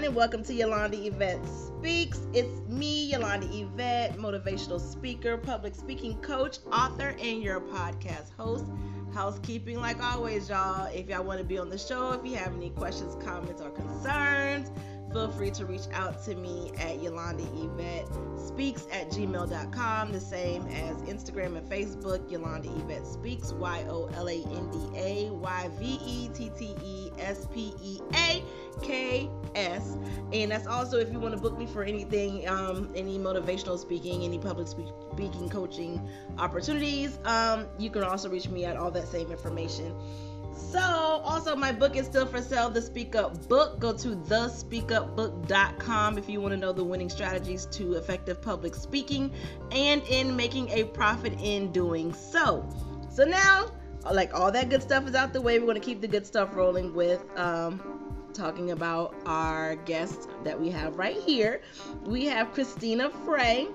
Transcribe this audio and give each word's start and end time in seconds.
everyone, 0.00 0.16
and 0.16 0.16
welcome 0.16 0.42
to 0.42 0.54
Yolanda 0.54 0.96
Yvette 0.96 1.46
Speaks. 1.46 2.20
It's 2.32 2.60
me, 2.68 3.10
Yolanda 3.10 3.46
Yvette, 3.52 4.16
motivational 4.16 4.80
speaker, 4.80 5.36
public 5.36 5.74
speaking 5.74 6.16
coach, 6.22 6.56
author, 6.72 7.14
and 7.20 7.42
your 7.42 7.60
podcast 7.60 8.32
host. 8.38 8.64
Housekeeping, 9.12 9.78
like 9.78 10.02
always, 10.02 10.48
y'all. 10.48 10.86
If 10.86 11.10
y'all 11.10 11.22
want 11.24 11.38
to 11.40 11.44
be 11.44 11.58
on 11.58 11.68
the 11.68 11.76
show, 11.76 12.12
if 12.12 12.24
you 12.24 12.36
have 12.38 12.54
any 12.54 12.70
questions, 12.70 13.14
comments, 13.22 13.60
or 13.60 13.68
concerns, 13.70 14.70
feel 15.12 15.30
free 15.32 15.50
to 15.50 15.66
reach 15.66 15.88
out 15.92 16.24
to 16.24 16.34
me 16.34 16.72
at 16.78 17.02
Yolanda 17.02 17.44
Yvette 17.56 18.08
Speaks 18.38 18.86
at 18.92 19.10
gmail.com, 19.10 20.12
the 20.12 20.20
same 20.20 20.66
as 20.68 20.96
Instagram 21.02 21.58
and 21.58 21.68
Facebook, 21.68 22.30
Yolanda 22.30 22.70
Yvette 22.78 23.06
Speaks, 23.06 23.52
Y 23.52 23.84
O 23.88 24.08
L 24.14 24.28
A 24.28 24.36
N 24.36 24.70
D 24.70 24.98
A 24.98 25.30
Y 25.30 25.70
V 25.78 26.00
E 26.06 26.30
T 26.32 26.50
T 26.58 26.74
E 26.82 27.10
S 27.18 27.46
P 27.52 27.74
E 27.82 28.00
A 28.14 28.42
K 28.82 29.30
S. 29.54 29.96
And 30.32 30.50
that's 30.50 30.66
also 30.66 30.98
if 30.98 31.12
you 31.12 31.18
want 31.18 31.34
to 31.34 31.40
book 31.40 31.58
me 31.58 31.66
for 31.66 31.82
anything, 31.82 32.48
um, 32.48 32.90
any 32.94 33.18
motivational 33.18 33.78
speaking, 33.78 34.24
any 34.24 34.38
public 34.38 34.68
speaking 34.68 35.48
coaching 35.48 36.08
opportunities, 36.38 37.18
um, 37.24 37.66
you 37.78 37.90
can 37.90 38.04
also 38.04 38.28
reach 38.28 38.48
me 38.48 38.64
at 38.64 38.76
all 38.76 38.90
that 38.90 39.08
same 39.08 39.30
information. 39.30 39.94
So, 40.52 40.78
also, 40.78 41.56
my 41.56 41.72
book 41.72 41.96
is 41.96 42.06
still 42.06 42.26
for 42.26 42.42
sale, 42.42 42.70
The 42.70 42.82
Speak 42.82 43.16
Up 43.16 43.48
Book. 43.48 43.80
Go 43.80 43.92
to 43.94 44.08
thespeakupbook.com 44.08 46.18
if 46.18 46.28
you 46.28 46.40
want 46.40 46.52
to 46.52 46.58
know 46.58 46.72
the 46.72 46.84
winning 46.84 47.08
strategies 47.08 47.66
to 47.66 47.94
effective 47.94 48.42
public 48.42 48.74
speaking 48.74 49.32
and 49.72 50.02
in 50.08 50.36
making 50.36 50.68
a 50.68 50.84
profit 50.84 51.32
in 51.40 51.72
doing 51.72 52.12
so. 52.12 52.68
So, 53.10 53.24
now, 53.24 53.70
like 54.12 54.34
all 54.34 54.52
that 54.52 54.68
good 54.68 54.82
stuff 54.82 55.08
is 55.08 55.14
out 55.14 55.32
the 55.32 55.40
way, 55.40 55.58
we're 55.58 55.66
going 55.66 55.80
to 55.80 55.84
keep 55.84 56.00
the 56.00 56.08
good 56.08 56.26
stuff 56.26 56.54
rolling 56.54 56.94
with 56.94 57.24
um, 57.36 58.09
talking 58.32 58.70
about 58.70 59.14
our 59.26 59.76
guest 59.76 60.28
that 60.44 60.58
we 60.58 60.70
have 60.70 60.96
right 60.96 61.16
here. 61.16 61.60
We 62.04 62.26
have 62.26 62.52
Christina 62.52 63.10
Frey. 63.24 63.68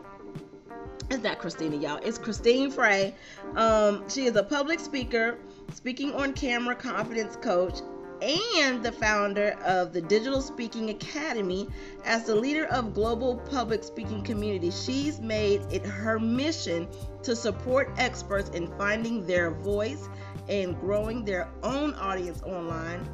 It's 1.12 1.24
not 1.24 1.40
Christina, 1.40 1.78
y'all. 1.78 2.00
It's 2.04 2.18
Christine 2.18 2.72
Frey. 2.72 3.14
Um, 3.56 4.10
she 4.10 4.26
is 4.26 4.36
a 4.36 4.44
public 4.44 4.80
speaker 4.80 5.38
speaking 5.74 6.14
on 6.14 6.34
camera 6.34 6.76
confidence 6.76 7.36
coach, 7.36 7.80
and 8.22 8.84
the 8.84 8.92
founder 8.92 9.52
of 9.66 9.94
the 9.94 10.02
Digital 10.02 10.42
Speaking 10.42 10.90
Academy. 10.90 11.68
As 12.06 12.24
the 12.24 12.36
leader 12.36 12.66
of 12.68 12.94
global 12.94 13.38
public 13.38 13.84
speaking 13.84 14.24
community, 14.24 14.72
she's 14.72 15.20
made 15.20 15.62
it 15.72 15.86
her 15.86 16.20
mission 16.20 16.88
to 17.24 17.36
support 17.36 17.92
experts 17.98 18.50
in 18.50 18.68
finding 18.78 19.26
their 19.26 19.52
voice 19.52 20.08
and 20.48 20.80
growing 20.80 21.26
their 21.26 21.50
own 21.64 21.94
audience 21.96 22.42
online, 22.44 23.08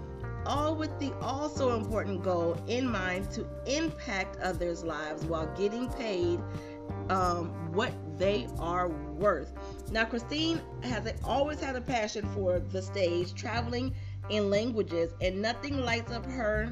all 0.45 0.75
with 0.75 0.97
the 0.99 1.13
also 1.21 1.75
important 1.75 2.23
goal 2.23 2.57
in 2.67 2.89
mind 2.89 3.29
to 3.31 3.45
impact 3.65 4.39
others' 4.41 4.83
lives 4.83 5.23
while 5.25 5.47
getting 5.55 5.89
paid 5.93 6.39
um, 7.09 7.49
what 7.73 7.93
they 8.17 8.47
are 8.59 8.89
worth. 8.89 9.53
Now, 9.91 10.05
Christine 10.05 10.61
has 10.83 11.11
always 11.23 11.59
had 11.59 11.75
a 11.75 11.81
passion 11.81 12.27
for 12.33 12.59
the 12.59 12.81
stage, 12.81 13.33
traveling 13.33 13.93
in 14.29 14.49
languages, 14.49 15.13
and 15.21 15.41
nothing 15.41 15.81
lights 15.81 16.11
up 16.11 16.25
her 16.25 16.71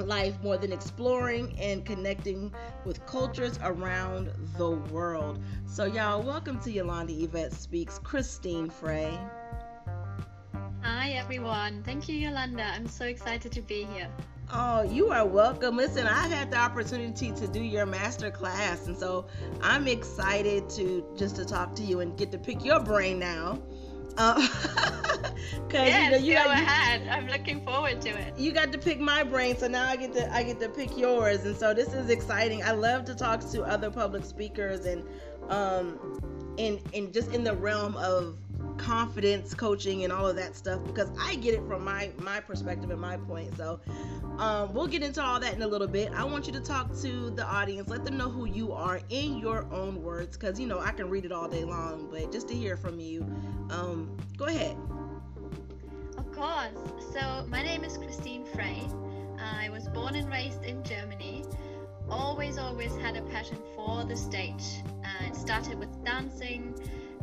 life 0.00 0.34
more 0.42 0.56
than 0.56 0.72
exploring 0.72 1.58
and 1.58 1.84
connecting 1.84 2.52
with 2.84 3.04
cultures 3.06 3.58
around 3.62 4.30
the 4.56 4.70
world. 4.70 5.42
So, 5.66 5.84
y'all, 5.84 6.22
welcome 6.22 6.60
to 6.60 6.70
Yolanda 6.70 7.12
Yvette 7.12 7.52
Speaks, 7.52 7.98
Christine 7.98 8.70
Frey. 8.70 9.18
Hi, 11.12 11.18
everyone. 11.18 11.82
Thank 11.82 12.08
you, 12.08 12.14
Yolanda. 12.16 12.62
I'm 12.62 12.88
so 12.88 13.04
excited 13.04 13.52
to 13.52 13.60
be 13.60 13.84
here. 13.84 14.08
Oh, 14.50 14.80
you 14.80 15.10
are 15.10 15.26
welcome. 15.26 15.76
Listen, 15.76 16.06
I 16.06 16.26
had 16.26 16.50
the 16.50 16.56
opportunity 16.56 17.32
to 17.32 17.46
do 17.46 17.62
your 17.62 17.84
master 17.84 18.30
class, 18.30 18.86
and 18.86 18.96
so 18.96 19.26
I'm 19.60 19.88
excited 19.88 20.70
to 20.70 21.04
just 21.14 21.36
to 21.36 21.44
talk 21.44 21.74
to 21.74 21.82
you 21.82 22.00
and 22.00 22.16
get 22.16 22.32
to 22.32 22.38
pick 22.38 22.64
your 22.64 22.80
brain 22.80 23.18
now. 23.18 23.60
Uh, 24.16 24.36
yes, 25.70 26.04
you 26.04 26.10
know, 26.12 26.16
you 26.16 26.34
go 26.34 26.44
got, 26.44 26.58
ahead. 26.58 27.06
I'm 27.08 27.26
looking 27.26 27.62
forward 27.62 28.00
to 28.00 28.08
it. 28.08 28.38
You 28.38 28.52
got 28.52 28.72
to 28.72 28.78
pick 28.78 28.98
my 28.98 29.22
brain, 29.22 29.58
so 29.58 29.68
now 29.68 29.90
I 29.90 29.96
get 29.96 30.14
to 30.14 30.34
I 30.34 30.42
get 30.42 30.60
to 30.60 30.70
pick 30.70 30.96
yours, 30.96 31.44
and 31.44 31.54
so 31.54 31.74
this 31.74 31.92
is 31.92 32.08
exciting. 32.08 32.62
I 32.62 32.72
love 32.72 33.04
to 33.04 33.14
talk 33.14 33.40
to 33.50 33.64
other 33.64 33.90
public 33.90 34.24
speakers 34.24 34.86
and 34.86 35.04
um 35.50 36.54
and 36.58 36.80
and 36.94 37.12
just 37.12 37.34
in 37.34 37.44
the 37.44 37.54
realm 37.54 37.96
of 37.96 38.38
confidence 38.78 39.54
coaching 39.54 40.04
and 40.04 40.12
all 40.12 40.26
of 40.26 40.36
that 40.36 40.56
stuff 40.56 40.82
because 40.84 41.10
I 41.20 41.36
get 41.36 41.54
it 41.54 41.66
from 41.66 41.84
my 41.84 42.10
my 42.18 42.40
perspective 42.40 42.90
and 42.90 43.00
my 43.00 43.16
point. 43.16 43.56
So 43.56 43.80
um, 44.38 44.72
we'll 44.74 44.86
get 44.86 45.02
into 45.02 45.22
all 45.22 45.40
that 45.40 45.54
in 45.54 45.62
a 45.62 45.66
little 45.66 45.86
bit. 45.86 46.12
I 46.12 46.24
want 46.24 46.46
you 46.46 46.52
to 46.54 46.60
talk 46.60 46.94
to 47.02 47.30
the 47.30 47.44
audience, 47.44 47.88
let 47.88 48.04
them 48.04 48.16
know 48.16 48.30
who 48.30 48.46
you 48.46 48.72
are 48.72 49.00
in 49.10 49.38
your 49.38 49.66
own 49.72 50.02
words 50.02 50.36
because 50.36 50.58
you 50.58 50.66
know 50.66 50.78
I 50.78 50.92
can 50.92 51.08
read 51.08 51.24
it 51.24 51.32
all 51.32 51.48
day 51.48 51.64
long, 51.64 52.08
but 52.10 52.32
just 52.32 52.48
to 52.48 52.54
hear 52.54 52.76
from 52.76 53.00
you, 53.00 53.22
um, 53.70 54.16
go 54.36 54.46
ahead. 54.46 54.76
Of 56.18 56.32
course. 56.32 56.72
So 57.12 57.46
my 57.48 57.62
name 57.62 57.84
is 57.84 57.96
Christine 57.96 58.44
Frey. 58.46 58.82
I 59.38 59.70
was 59.70 59.88
born 59.88 60.14
and 60.14 60.28
raised 60.30 60.64
in 60.64 60.82
Germany. 60.84 61.44
Always, 62.08 62.58
always 62.58 62.94
had 62.96 63.16
a 63.16 63.22
passion 63.22 63.58
for 63.74 64.04
the 64.04 64.16
stage. 64.16 64.82
Uh, 65.04 65.26
it 65.26 65.36
started 65.36 65.78
with 65.78 66.04
dancing 66.04 66.74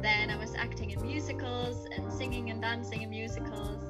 then 0.02 0.30
I 0.30 0.38
was 0.38 0.56
acting 0.56 0.92
in 0.92 1.02
musicals 1.02 1.88
and 1.96 2.12
singing 2.12 2.50
and 2.50 2.62
dancing 2.62 3.02
in 3.02 3.10
musicals. 3.10 3.84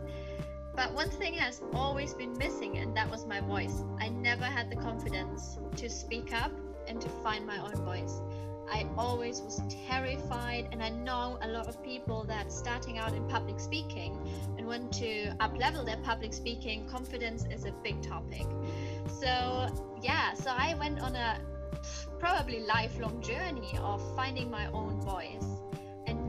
But 0.76 0.94
one 0.94 1.10
thing 1.10 1.34
has 1.34 1.62
always 1.74 2.14
been 2.14 2.38
missing, 2.38 2.78
and 2.78 2.96
that 2.96 3.10
was 3.10 3.26
my 3.26 3.42
voice. 3.42 3.84
I 4.00 4.10
never 4.10 4.46
had 4.46 4.70
the 4.70 4.78
confidence 4.78 5.58
to 5.76 5.90
speak 5.90 6.34
up 6.34 6.52
and 6.88 7.02
to 7.02 7.10
find 7.24 7.46
my 7.46 7.58
own 7.58 7.76
voice. 7.84 8.22
I 8.72 8.86
always 8.98 9.42
was 9.42 9.62
terrified, 9.88 10.70
and 10.72 10.82
I 10.82 10.90
know 10.90 11.38
a 11.42 11.48
lot 11.48 11.68
of 11.68 11.84
people 11.84 12.24
that 12.26 12.52
starting 12.52 12.98
out 12.98 13.14
in 13.14 13.28
public 13.28 13.60
speaking 13.60 14.18
and 14.58 14.66
want 14.68 14.94
to 14.94 15.36
up 15.40 15.58
level 15.58 15.84
their 15.84 15.98
public 15.98 16.34
speaking 16.34 16.88
confidence 16.88 17.46
is 17.52 17.66
a 17.66 17.72
big 17.84 18.02
topic. 18.02 18.46
So, 19.20 19.68
yeah, 20.02 20.34
so 20.34 20.52
I 20.52 20.76
went 20.80 21.02
on 21.02 21.16
a 21.16 21.42
probably 22.20 22.62
lifelong 22.62 23.22
journey 23.22 23.78
of 23.82 24.02
finding 24.16 24.50
my 24.52 24.68
own 24.72 25.02
voice 25.02 25.59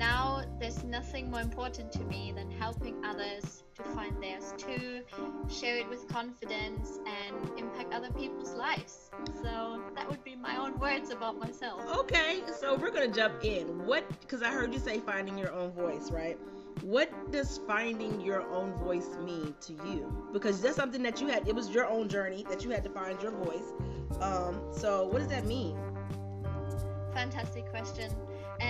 now 0.00 0.43
there's 0.59 0.83
nothing 0.83 1.31
more 1.31 1.43
important 1.43 1.93
to 1.93 2.00
me 2.05 2.33
than 2.34 2.50
helping 2.50 3.05
others 3.05 3.65
to 3.77 3.83
find 3.83 4.21
theirs 4.22 4.55
too, 4.56 5.03
share 5.49 5.77
it 5.77 5.88
with 5.91 6.09
confidence, 6.09 6.99
and 7.06 7.59
impact 7.59 7.93
other 7.93 8.10
people's 8.12 8.55
lives. 8.55 9.10
So 9.43 9.83
that 9.94 10.10
would 10.10 10.25
be 10.25 10.37
my 10.37 10.56
own 10.56 10.78
words 10.78 11.10
about 11.10 11.39
myself. 11.39 11.83
Okay, 11.99 12.41
so 12.59 12.77
we're 12.77 12.91
gonna 12.91 13.09
jump 13.09 13.44
in. 13.44 13.87
What? 13.87 14.09
Because 14.21 14.43
I 14.43 14.49
heard 14.49 14.72
you 14.72 14.81
say 14.81 15.00
finding 15.00 15.37
your 15.37 15.53
own 15.53 15.71
voice, 15.72 16.10
right? 16.10 16.39
What 16.81 17.31
does 17.31 17.60
finding 17.66 18.22
your 18.22 18.43
own 18.50 18.72
voice 18.78 19.09
mean 19.22 19.55
to 19.60 19.75
you? 19.84 20.28
Because 20.33 20.62
that's 20.62 20.77
something 20.77 21.03
that 21.03 21.21
you 21.21 21.27
had. 21.27 21.47
It 21.47 21.55
was 21.55 21.69
your 21.69 21.87
own 21.87 22.09
journey 22.09 22.47
that 22.49 22.65
you 22.65 22.71
had 22.71 22.83
to 22.84 22.91
find 22.91 23.21
your 23.21 23.33
voice. 23.33 23.75
Um, 24.22 24.62
so 24.72 25.06
what 25.09 25.19
does 25.19 25.28
that 25.28 25.44
mean? 25.44 25.77
Fantastic 27.12 27.69
question. 27.69 28.10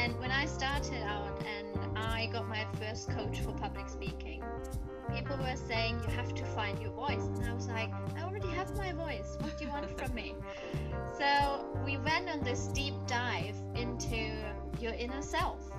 And 0.00 0.18
when 0.18 0.30
I 0.30 0.46
started 0.46 1.02
out 1.02 1.44
and 1.44 1.98
I 1.98 2.26
got 2.32 2.48
my 2.48 2.64
first 2.78 3.10
coach 3.10 3.40
for 3.40 3.52
public 3.52 3.86
speaking, 3.86 4.42
people 5.14 5.36
were 5.36 5.56
saying 5.68 6.00
you 6.02 6.14
have 6.14 6.34
to 6.36 6.44
find 6.56 6.80
your 6.80 6.92
voice. 6.92 7.22
And 7.36 7.44
I 7.44 7.52
was 7.52 7.68
like, 7.68 7.90
I 8.16 8.22
already 8.22 8.48
have 8.48 8.74
my 8.78 8.92
voice. 8.92 9.36
What 9.40 9.58
do 9.58 9.66
you 9.66 9.70
want 9.70 9.90
from 9.98 10.14
me? 10.14 10.34
So 11.18 11.66
we 11.84 11.98
went 11.98 12.30
on 12.30 12.42
this 12.42 12.68
deep 12.68 12.94
dive 13.06 13.54
into 13.74 14.32
your 14.80 14.94
inner 14.94 15.20
self, 15.20 15.70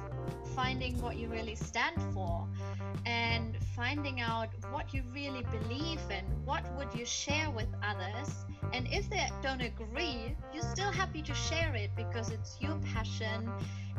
finding 0.54 1.02
what 1.02 1.18
you 1.18 1.28
really 1.30 1.56
stand 1.56 2.00
for 2.14 2.48
and 3.08 3.58
finding 3.76 4.22
out 4.22 4.50
what 4.72 4.94
you 4.94 5.02
really 5.16 5.44
believe 5.50 6.00
in, 6.12 6.24
what 6.46 6.64
would 6.78 6.94
you 6.94 7.06
share 7.06 7.50
with 7.50 7.70
others, 7.84 8.46
and 8.74 8.88
if 8.90 9.10
they 9.10 9.28
don't 9.42 9.62
agree, 9.62 10.36
you're 10.54 10.64
still 10.64 10.92
happy 10.92 11.22
to 11.22 11.34
share 11.34 11.74
it 11.76 11.92
because 11.96 12.30
it's 12.30 12.58
your 12.62 12.78
passion, 12.94 13.50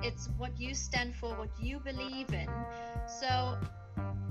it's 0.03 0.29
what 0.39 0.59
you 0.59 0.75
stand 0.75 1.15
for, 1.15 1.35
what 1.35 1.51
you 1.61 1.79
believe 1.81 2.33
in. 2.33 2.49
So, 3.21 3.59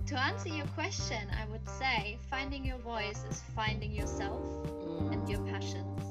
to 0.08 0.20
answer 0.20 0.50
your 0.50 0.66
question, 0.68 1.28
I 1.40 1.50
would 1.52 1.68
say 1.68 2.18
finding 2.30 2.66
your 2.66 2.80
voice 2.80 3.24
is 3.30 3.42
finding 3.56 3.92
yourself 3.92 4.42
and 5.12 5.28
your 5.30 5.40
passions. 5.46 6.02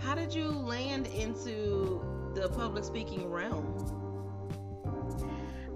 How 0.00 0.14
did 0.14 0.34
you 0.34 0.48
land 0.48 1.06
into 1.06 2.02
the 2.34 2.48
public 2.48 2.84
speaking 2.84 3.28
realm? 3.28 3.98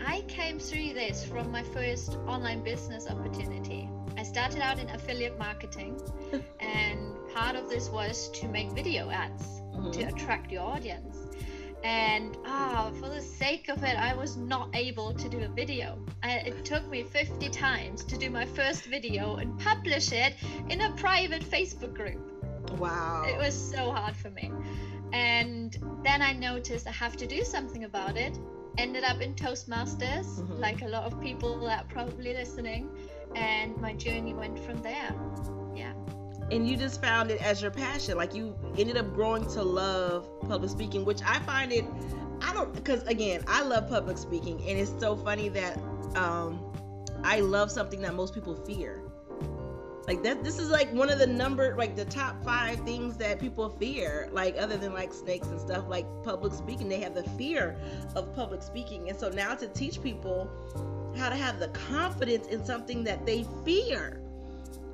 I 0.05 0.23
came 0.23 0.59
through 0.59 0.95
this 0.95 1.25
from 1.25 1.51
my 1.51 1.63
first 1.63 2.17
online 2.27 2.63
business 2.63 3.09
opportunity. 3.09 3.89
I 4.17 4.23
started 4.23 4.61
out 4.61 4.79
in 4.79 4.89
affiliate 4.91 5.39
marketing, 5.39 6.01
and 6.61 7.14
part 7.35 7.57
of 7.57 7.69
this 7.69 7.91
was 7.91 8.29
to 8.31 8.49
make 8.49 8.71
video 8.73 9.11
ads 9.11 9.43
mm-hmm. 9.43 9.91
to 9.91 10.03
attract 10.05 10.53
your 10.53 10.63
audience. 10.63 11.19
And 11.83 12.39
ah, 12.47 12.91
for 12.99 13.11
the 13.11 13.21
sake 13.21 13.69
of 13.69 13.83
it, 13.85 13.97
I 13.99 14.15
was 14.15 14.39
not 14.39 14.71
able 14.75 15.13
to 15.13 15.29
do 15.29 15.41
a 15.41 15.49
video. 15.49 15.99
I, 16.23 16.37
it 16.37 16.65
took 16.65 16.89
me 16.89 17.03
50 17.03 17.51
times 17.51 18.05
to 18.05 18.17
do 18.17 18.31
my 18.31 18.47
first 18.47 18.85
video 18.85 19.37
and 19.37 19.59
publish 19.61 20.13
it 20.13 20.35
in 20.71 20.81
a 20.81 20.93
private 20.93 21.43
Facebook 21.43 21.93
group. 21.93 22.19
Wow. 22.79 23.25
It 23.29 23.37
was 23.37 23.55
so 23.55 23.91
hard 23.91 24.17
for 24.17 24.31
me. 24.31 24.51
And 25.13 25.77
then 26.03 26.23
I 26.23 26.33
noticed 26.33 26.87
I 26.87 26.93
have 26.93 27.17
to 27.19 27.27
do 27.27 27.45
something 27.45 27.85
about 27.85 28.17
it. 28.17 28.39
Ended 28.79 29.05
up 29.05 29.21
in 29.21 29.35
Toastmasters, 29.35 30.27
Mhm. 30.41 30.59
like 30.59 30.83
a 30.83 30.89
lot 30.89 31.05
of 31.05 31.21
people 31.21 31.61
that 31.67 31.85
are 31.85 31.89
probably 31.89 32.33
listening. 32.33 32.89
And 33.37 33.77
my 33.77 33.93
journey 33.93 34.33
went 34.33 34.59
from 34.59 34.81
there. 34.81 35.15
Yeah. 35.75 35.93
And 36.51 36.69
you 36.69 36.77
just 36.77 37.01
found 37.01 37.31
it 37.31 37.43
as 37.43 37.63
your 37.63 37.71
passion. 37.71 38.17
Like 38.17 38.35
you 38.35 38.57
ended 38.79 38.97
up 38.97 39.13
growing 39.15 39.47
to 39.53 39.63
love 39.63 40.29
public 40.41 40.71
speaking 40.71 41.05
which 41.05 41.21
i 41.25 41.39
find 41.41 41.73
it 41.73 41.85
i 42.43 42.53
don't 42.53 42.73
because 42.75 43.03
again 43.05 43.43
i 43.47 43.63
love 43.63 43.89
public 43.89 44.19
speaking 44.19 44.59
and 44.69 44.79
it's 44.79 44.93
so 44.99 45.17
funny 45.17 45.49
that 45.49 45.79
um 46.17 46.61
i 47.23 47.41
love 47.41 47.71
something 47.71 48.01
that 48.03 48.15
most 48.15 48.35
people 48.35 48.55
fear. 48.55 49.01
Like 50.07 50.23
that 50.25 50.45
this 50.45 50.59
is 50.59 50.69
like 50.69 50.93
one 50.93 51.09
of 51.09 51.19
the 51.19 51.27
number 51.27 51.75
like 51.79 51.97
the 51.97 52.05
top 52.05 52.45
five 52.45 52.79
things 52.81 53.17
that 53.17 53.41
people 53.41 53.71
fear 53.71 54.29
like 54.33 54.55
other 54.59 54.77
than 54.77 54.93
like 54.93 55.15
snakes 55.15 55.47
and 55.47 55.59
stuff 55.59 55.85
like 55.89 56.05
public 56.23 56.53
speaking. 56.53 56.91
They 56.91 57.01
have 57.01 57.15
the 57.15 57.23
fear 57.23 57.75
of 58.15 58.35
public 58.35 58.63
speaking. 58.63 59.09
And 59.09 59.19
so 59.19 59.31
now 59.31 59.55
to 59.55 59.67
teach 59.69 60.03
people 60.03 60.51
how 61.17 61.31
to 61.31 61.37
have 61.37 61.59
the 61.59 61.69
confidence 61.69 62.49
in 62.49 62.63
something 62.67 63.03
that 63.05 63.25
they 63.25 63.47
fear 63.65 64.21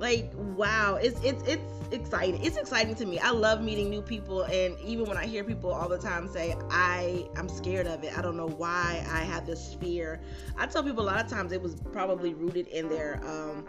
like 0.01 0.31
wow 0.35 0.95
it's 0.95 1.21
it's 1.23 1.43
it's 1.47 1.63
exciting. 1.93 2.43
It's 2.43 2.57
exciting 2.57 2.95
to 2.95 3.05
me. 3.05 3.19
I 3.19 3.31
love 3.31 3.61
meeting 3.61 3.89
new 3.89 4.01
people 4.01 4.43
and 4.43 4.79
even 4.79 5.05
when 5.05 5.17
i 5.17 5.25
hear 5.25 5.43
people 5.43 5.71
all 5.73 5.87
the 5.89 5.97
time 5.97 6.27
say 6.27 6.55
i 6.69 7.25
i'm 7.37 7.47
scared 7.47 7.87
of 7.87 8.03
it. 8.03 8.17
I 8.17 8.21
don't 8.21 8.35
know 8.35 8.47
why 8.47 9.05
i 9.09 9.19
have 9.19 9.45
this 9.45 9.75
fear. 9.75 10.19
I 10.57 10.65
tell 10.65 10.83
people 10.83 11.03
a 11.03 11.09
lot 11.09 11.23
of 11.23 11.29
times 11.29 11.51
it 11.51 11.61
was 11.61 11.75
probably 11.91 12.33
rooted 12.33 12.67
in 12.67 12.89
their 12.89 13.21
um 13.25 13.67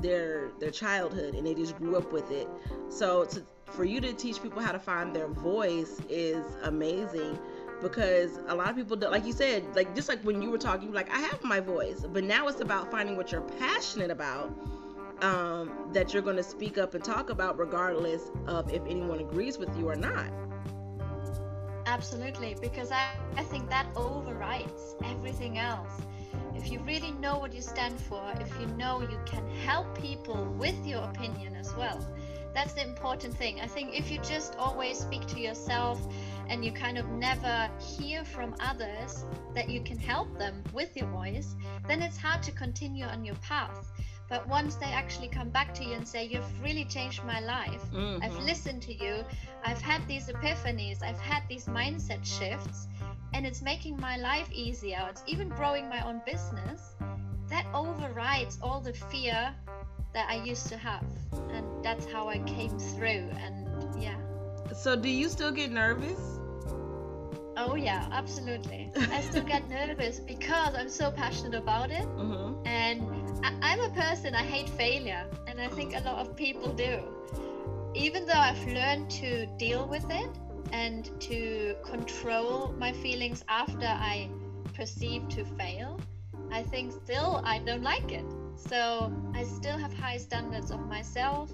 their 0.00 0.50
their 0.58 0.70
childhood 0.70 1.34
and 1.34 1.46
they 1.46 1.54
just 1.54 1.76
grew 1.76 1.96
up 1.96 2.12
with 2.12 2.30
it. 2.30 2.48
So 2.88 3.24
to 3.26 3.42
for 3.66 3.84
you 3.84 4.00
to 4.00 4.12
teach 4.12 4.42
people 4.42 4.62
how 4.62 4.72
to 4.72 4.78
find 4.78 5.14
their 5.14 5.28
voice 5.28 6.00
is 6.08 6.44
amazing 6.62 7.38
because 7.80 8.38
a 8.46 8.54
lot 8.54 8.70
of 8.70 8.76
people 8.76 8.96
do, 8.96 9.08
like 9.08 9.26
you 9.26 9.32
said 9.32 9.64
like 9.74 9.94
just 9.94 10.08
like 10.08 10.22
when 10.22 10.40
you 10.40 10.50
were 10.50 10.58
talking 10.58 10.92
like 10.92 11.10
i 11.10 11.18
have 11.18 11.42
my 11.42 11.58
voice 11.58 12.04
but 12.12 12.22
now 12.22 12.46
it's 12.46 12.60
about 12.60 12.90
finding 12.90 13.16
what 13.16 13.32
you're 13.32 13.40
passionate 13.40 14.10
about 14.10 14.54
um, 15.20 15.70
that 15.92 16.12
you're 16.12 16.22
going 16.22 16.36
to 16.36 16.42
speak 16.42 16.78
up 16.78 16.94
and 16.94 17.04
talk 17.04 17.30
about 17.30 17.58
regardless 17.58 18.30
of 18.46 18.72
if 18.72 18.82
anyone 18.86 19.20
agrees 19.20 19.58
with 19.58 19.76
you 19.76 19.88
or 19.88 19.96
not 19.96 20.30
Absolutely, 21.86 22.56
because 22.60 22.92
I, 22.92 23.10
I 23.36 23.42
think 23.42 23.68
that 23.68 23.86
overrides 23.96 24.96
everything 25.04 25.58
else. 25.58 25.92
If 26.54 26.70
you 26.70 26.78
really 26.80 27.12
know 27.12 27.38
what 27.38 27.52
you 27.52 27.60
stand 27.60 28.00
for, 28.00 28.32
if 28.40 28.50
you 28.60 28.66
know 28.66 29.00
you 29.00 29.18
can 29.26 29.46
help 29.66 29.98
people 29.98 30.44
with 30.58 30.86
your 30.86 31.02
opinion 31.02 31.56
as 31.56 31.74
well, 31.74 32.00
that's 32.54 32.74
the 32.74 32.86
important 32.86 33.34
thing. 33.34 33.60
I 33.60 33.66
think 33.66 33.98
if 33.98 34.10
you 34.10 34.18
just 34.18 34.56
always 34.56 34.98
speak 34.98 35.26
to 35.28 35.40
yourself 35.40 36.00
and 36.48 36.64
you 36.64 36.70
kind 36.70 36.98
of 36.98 37.08
never 37.08 37.70
hear 37.78 38.24
from 38.24 38.54
others 38.60 39.24
that 39.54 39.68
you 39.68 39.80
can 39.82 39.98
help 39.98 40.38
them 40.38 40.62
with 40.72 40.96
your 40.96 41.08
voice, 41.08 41.56
then 41.88 42.00
it's 42.00 42.16
hard 42.16 42.42
to 42.44 42.52
continue 42.52 43.06
on 43.06 43.24
your 43.24 43.36
path. 43.36 43.90
But 44.32 44.48
once 44.48 44.76
they 44.76 44.86
actually 44.86 45.28
come 45.28 45.50
back 45.50 45.74
to 45.74 45.84
you 45.84 45.92
and 45.92 46.08
say, 46.08 46.24
You've 46.24 46.62
really 46.62 46.86
changed 46.86 47.22
my 47.22 47.40
life, 47.40 47.84
I've 48.22 48.32
Mhm. 48.32 48.46
listened 48.46 48.80
to 48.84 48.94
you. 48.94 49.26
I've 49.62 49.82
had 49.82 50.08
these 50.08 50.26
epiphanies. 50.30 51.02
I've 51.02 51.20
had 51.20 51.42
these 51.50 51.66
mindset 51.66 52.24
shifts, 52.24 52.88
and 53.34 53.44
it's 53.46 53.60
making 53.60 54.00
my 54.00 54.16
life 54.16 54.50
easier. 54.50 55.06
It's 55.10 55.22
even 55.26 55.50
growing 55.50 55.86
my 55.86 56.00
own 56.00 56.20
business. 56.20 56.96
That 57.50 57.66
overrides 57.74 58.58
all 58.62 58.80
the 58.80 58.94
fear 58.94 59.54
that 60.14 60.30
I 60.30 60.36
used 60.36 60.66
to 60.70 60.78
have, 60.78 61.04
and 61.50 61.84
that's 61.84 62.06
how 62.06 62.30
I 62.30 62.38
came 62.38 62.78
through. 62.78 63.28
And 63.44 63.68
yeah, 64.00 64.16
so 64.74 64.96
do 64.96 65.10
you 65.10 65.28
still 65.28 65.52
get 65.52 65.70
nervous 65.70 66.31
oh 67.62 67.74
yeah, 67.76 68.06
absolutely. 68.12 68.90
I 68.96 69.20
still 69.20 69.44
get 69.44 69.68
nervous 69.80 70.18
because 70.18 70.74
I'm 70.74 70.88
so 70.88 71.10
passionate 71.10 71.54
about 71.54 71.90
it, 71.90 72.06
mm-hmm. 72.16 72.66
and 72.66 73.02
I- 73.44 73.58
I'm 73.62 73.80
a 73.80 73.90
person 73.90 74.34
I 74.34 74.42
hate 74.42 74.68
failure, 74.68 75.24
and 75.46 75.60
I 75.60 75.68
think 75.68 75.94
a 75.94 76.00
lot 76.00 76.18
of 76.18 76.36
people 76.36 76.72
do. 76.72 77.00
Even 77.94 78.26
though 78.26 78.42
I've 78.48 78.66
learned 78.66 79.10
to 79.22 79.46
deal 79.58 79.86
with 79.86 80.06
it 80.10 80.30
and 80.72 81.10
to 81.20 81.76
control 81.84 82.74
my 82.78 82.92
feelings 82.92 83.44
after 83.48 83.86
I 83.86 84.30
perceive 84.74 85.28
to 85.30 85.44
fail, 85.44 86.00
I 86.50 86.62
think 86.62 86.92
still 86.92 87.42
I 87.44 87.58
don't 87.58 87.82
like 87.82 88.12
it. 88.12 88.24
So 88.56 89.12
I 89.34 89.44
still 89.44 89.76
have 89.76 89.92
high 89.92 90.16
standards 90.16 90.70
of 90.70 90.80
myself, 90.86 91.50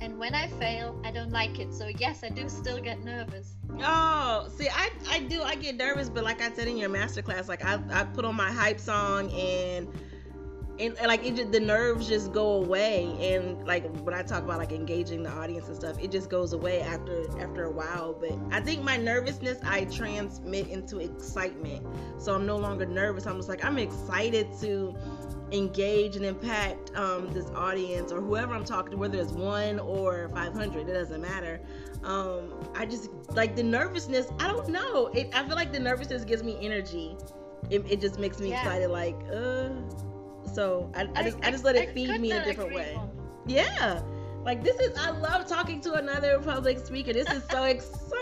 and 0.00 0.18
when 0.18 0.34
I 0.34 0.46
fail, 0.46 1.00
I 1.04 1.10
don't 1.10 1.30
like 1.30 1.58
it. 1.58 1.72
So 1.72 1.88
yes, 1.98 2.22
I 2.22 2.28
do 2.28 2.48
still 2.48 2.80
get 2.80 3.04
nervous. 3.04 3.54
Oh, 3.80 4.48
see, 4.56 4.68
I, 4.68 4.90
I 5.10 5.20
do. 5.20 5.42
I 5.42 5.54
get 5.54 5.76
nervous, 5.76 6.08
but 6.08 6.24
like 6.24 6.40
I 6.40 6.50
said 6.52 6.68
in 6.68 6.76
your 6.76 6.90
masterclass, 6.90 7.48
like 7.48 7.64
I, 7.64 7.78
I 7.90 8.04
put 8.04 8.24
on 8.24 8.34
my 8.34 8.50
hype 8.50 8.80
song 8.80 9.30
and 9.32 9.88
and, 10.80 10.96
like 11.06 11.24
it 11.26 11.34
just, 11.34 11.50
the 11.50 11.60
nerves 11.60 12.08
just 12.08 12.32
go 12.32 12.62
away 12.62 13.16
and 13.20 13.66
like 13.66 13.84
when 14.04 14.14
I 14.14 14.22
talk 14.22 14.44
about 14.44 14.58
like 14.58 14.72
engaging 14.72 15.22
the 15.22 15.30
audience 15.30 15.66
and 15.66 15.76
stuff, 15.76 16.00
it 16.00 16.12
just 16.12 16.30
goes 16.30 16.52
away 16.52 16.80
after 16.80 17.28
after 17.40 17.64
a 17.64 17.70
while. 17.70 18.14
But 18.18 18.38
I 18.52 18.60
think 18.60 18.82
my 18.82 18.96
nervousness 18.96 19.58
I 19.64 19.86
transmit 19.86 20.68
into 20.68 20.98
excitement, 20.98 21.84
so 22.18 22.34
I'm 22.34 22.46
no 22.46 22.56
longer 22.56 22.86
nervous. 22.86 23.26
I'm 23.26 23.36
just 23.36 23.48
like 23.48 23.64
I'm 23.64 23.78
excited 23.78 24.48
to 24.60 24.94
engage 25.52 26.16
and 26.16 26.24
impact 26.24 26.94
um, 26.96 27.32
this 27.32 27.46
audience 27.54 28.12
or 28.12 28.20
whoever 28.20 28.54
I'm 28.54 28.64
talking 28.64 28.92
to, 28.92 28.96
whether 28.96 29.18
it's 29.18 29.32
one 29.32 29.78
or 29.78 30.28
500, 30.30 30.88
it 30.88 30.92
doesn't 30.92 31.20
matter. 31.20 31.60
Um, 32.02 32.52
I 32.74 32.86
just 32.86 33.10
like 33.30 33.56
the 33.56 33.62
nervousness. 33.62 34.28
I 34.38 34.48
don't 34.48 34.68
know. 34.68 35.08
It, 35.08 35.30
I 35.34 35.46
feel 35.46 35.56
like 35.56 35.72
the 35.72 35.80
nervousness 35.80 36.24
gives 36.24 36.42
me 36.42 36.56
energy. 36.60 37.16
It, 37.70 37.84
it 37.90 38.00
just 38.00 38.18
makes 38.18 38.38
me 38.40 38.50
Yeah. 38.50 38.60
excited. 38.60 38.90
Like, 38.90 39.16
uh. 39.32 39.70
So 40.54 40.90
I, 40.94 41.06
I 41.14 41.22
just 41.22 41.38
I 41.42 41.50
just 41.50 41.64
let 41.64 41.76
it 41.76 41.92
feed 41.92 42.18
me 42.20 42.30
in 42.30 42.38
a 42.38 42.44
different 42.44 42.72
way. 42.72 42.98
Yeah. 43.46 44.02
Like 44.44 44.62
this 44.64 44.78
is 44.80 44.96
I 44.96 45.10
love 45.10 45.46
talking 45.46 45.80
to 45.82 45.94
another 45.94 46.38
public 46.38 46.78
speaker. 46.78 47.12
This 47.12 47.28
is 47.30 47.44
so 47.50 47.64
exciting. 47.64 48.08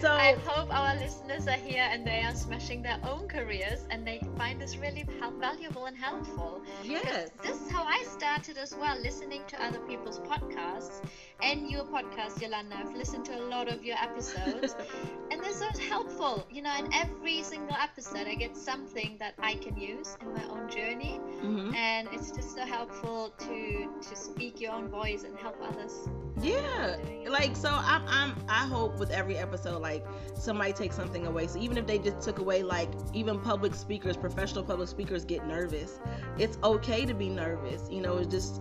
So 0.00 0.10
I 0.10 0.34
hope 0.46 0.72
our 0.74 0.94
listeners 0.96 1.46
are 1.46 1.60
here 1.68 1.86
and 1.90 2.06
they 2.06 2.22
are 2.22 2.34
smashing 2.34 2.82
their 2.82 2.98
own 3.04 3.28
careers 3.28 3.86
and 3.90 4.06
they 4.06 4.20
find 4.36 4.60
this 4.60 4.76
really 4.78 5.04
valuable 5.38 5.86
and 5.86 5.96
helpful. 5.96 6.62
yes. 6.82 7.30
This 7.42 7.60
is 7.60 7.70
how 7.70 7.84
I 7.84 8.02
started 8.04 8.56
as 8.58 8.74
well, 8.74 8.98
listening 9.00 9.42
to 9.48 9.62
other 9.62 9.78
people's 9.80 10.18
podcasts 10.20 11.02
and 11.42 11.68
your 11.68 11.84
podcast, 11.84 12.40
Yolanda. 12.40 12.76
I've 12.76 12.94
listened 12.94 13.24
to 13.26 13.36
a 13.38 13.42
lot 13.42 13.68
of 13.68 13.84
your 13.84 13.96
episodes 13.96 14.74
and 15.30 15.42
they're 15.42 15.52
so 15.52 15.68
helpful. 15.88 16.46
You 16.50 16.62
know, 16.62 16.74
in 16.78 16.88
every 16.94 17.42
single 17.42 17.74
episode, 17.76 18.26
I 18.26 18.34
get 18.34 18.56
something 18.56 19.16
that 19.18 19.34
I 19.42 19.54
can 19.54 19.76
use 19.76 20.16
in 20.20 20.32
my 20.32 20.44
own 20.48 20.68
journey, 20.68 21.20
hmm 21.40 21.72
and 21.74 22.08
it's 22.12 22.30
just 22.30 22.54
so 22.54 22.62
helpful 22.62 23.32
to 23.38 23.88
to 24.00 24.16
speak 24.16 24.60
your 24.60 24.72
own 24.72 24.88
voice 24.88 25.24
and 25.24 25.36
help 25.36 25.56
others. 25.62 26.08
Yeah. 26.40 26.96
Like 27.28 27.54
so 27.56 27.68
I'm 27.70 28.02
I'm 28.06 28.34
I 28.48 28.66
hope 28.66 28.98
with 28.98 29.10
every 29.10 29.36
episode 29.36 29.80
like 29.80 29.89
somebody 30.34 30.72
takes 30.72 30.96
something 30.96 31.26
away. 31.26 31.46
So 31.46 31.58
even 31.58 31.76
if 31.76 31.86
they 31.86 31.98
just 31.98 32.20
took 32.20 32.38
away 32.38 32.62
like 32.62 32.88
even 33.12 33.40
public 33.40 33.74
speakers, 33.74 34.16
professional 34.16 34.64
public 34.64 34.88
speakers 34.88 35.24
get 35.24 35.46
nervous. 35.46 35.98
It's 36.38 36.58
okay 36.62 37.04
to 37.06 37.14
be 37.14 37.28
nervous. 37.28 37.88
You 37.90 38.00
know, 38.02 38.18
it's 38.18 38.28
just 38.28 38.60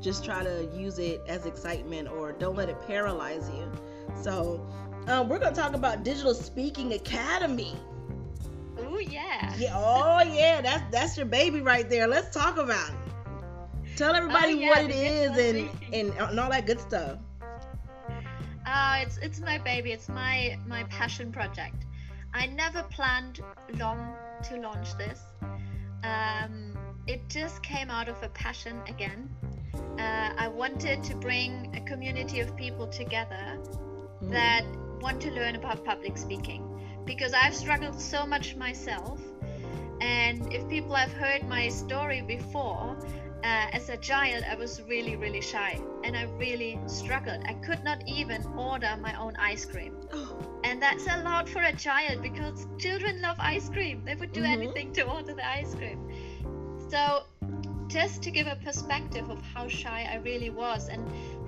just 0.00 0.24
try 0.24 0.42
to 0.42 0.68
use 0.74 0.98
it 0.98 1.20
as 1.28 1.46
excitement 1.46 2.08
or 2.08 2.32
don't 2.32 2.56
let 2.56 2.68
it 2.68 2.76
paralyze 2.86 3.50
you. 3.50 3.70
So 4.22 4.66
um, 5.06 5.28
we're 5.28 5.38
gonna 5.38 5.54
talk 5.54 5.74
about 5.74 6.04
Digital 6.04 6.34
Speaking 6.34 6.92
Academy. 6.94 7.76
Oh 8.78 8.98
yeah. 8.98 9.54
Yeah, 9.58 9.72
oh 9.74 10.22
yeah, 10.22 10.60
that's 10.60 10.84
that's 10.90 11.16
your 11.16 11.26
baby 11.26 11.60
right 11.60 11.88
there. 11.88 12.06
Let's 12.06 12.34
talk 12.34 12.56
about 12.56 12.88
it. 12.90 13.96
Tell 13.96 14.14
everybody 14.14 14.54
Oh, 14.54 14.58
yeah, 14.58 14.68
what 14.70 14.84
it 14.84 14.94
is 14.94 15.30
and, 15.36 15.68
and 15.92 16.14
and 16.14 16.40
all 16.40 16.50
that 16.50 16.66
good 16.66 16.80
stuff. 16.80 17.18
Uh, 18.70 18.98
it's 19.02 19.18
it's 19.18 19.40
my 19.40 19.58
baby. 19.58 19.90
It's 19.90 20.08
my 20.08 20.56
my 20.66 20.84
passion 20.84 21.32
project. 21.32 21.86
I 22.32 22.46
never 22.46 22.84
planned 22.84 23.40
long 23.74 24.14
to 24.44 24.60
launch 24.60 24.96
this. 24.96 25.20
Um, 26.04 26.78
it 27.08 27.28
just 27.28 27.62
came 27.64 27.90
out 27.90 28.08
of 28.08 28.22
a 28.22 28.28
passion 28.28 28.80
again. 28.86 29.28
Uh, 29.98 30.30
I 30.38 30.46
wanted 30.46 31.02
to 31.04 31.16
bring 31.16 31.74
a 31.74 31.80
community 31.80 32.38
of 32.38 32.56
people 32.56 32.86
together 32.86 33.58
Mhm. 33.58 34.30
that 34.30 34.64
want 35.00 35.20
to 35.22 35.30
learn 35.32 35.56
about 35.56 35.84
public 35.84 36.16
speaking 36.16 36.62
because 37.04 37.32
I've 37.32 37.54
struggled 37.54 38.00
so 38.00 38.24
much 38.24 38.54
myself. 38.54 39.20
And 40.00 40.52
if 40.52 40.68
people 40.68 40.94
have 40.94 41.12
heard 41.12 41.42
my 41.48 41.68
story 41.68 42.22
before, 42.22 42.96
uh, 43.42 43.68
as 43.72 43.88
a 43.88 43.96
child, 43.96 44.44
I 44.50 44.54
was 44.54 44.82
really, 44.88 45.16
really 45.16 45.40
shy 45.40 45.80
and 46.04 46.16
I 46.16 46.24
really 46.38 46.78
struggled. 46.86 47.42
I 47.46 47.54
could 47.54 47.82
not 47.84 48.02
even 48.06 48.44
order 48.56 48.96
my 49.00 49.14
own 49.18 49.36
ice 49.36 49.64
cream. 49.64 49.96
Oh, 50.12 50.36
And 50.64 50.80
that's 50.82 51.06
a 51.06 51.22
lot 51.22 51.48
for 51.48 51.62
a 51.62 51.72
child 51.72 52.22
because 52.22 52.66
children 52.78 53.20
love 53.22 53.36
ice 53.38 53.68
cream. 53.68 54.02
They 54.04 54.14
would 54.14 54.32
do 54.32 54.42
Mhm. 54.42 54.52
anything 54.56 54.92
to 54.94 55.02
order 55.04 55.34
the 55.34 55.46
ice 55.46 55.74
cream. 55.74 56.00
So 56.90 57.24
just 57.90 58.22
to 58.22 58.30
give 58.30 58.46
a 58.46 58.54
perspective 58.64 59.28
of 59.30 59.42
how 59.52 59.66
shy 59.66 60.08
I 60.08 60.16
really 60.18 60.50
was 60.50 60.88
and 60.88 61.04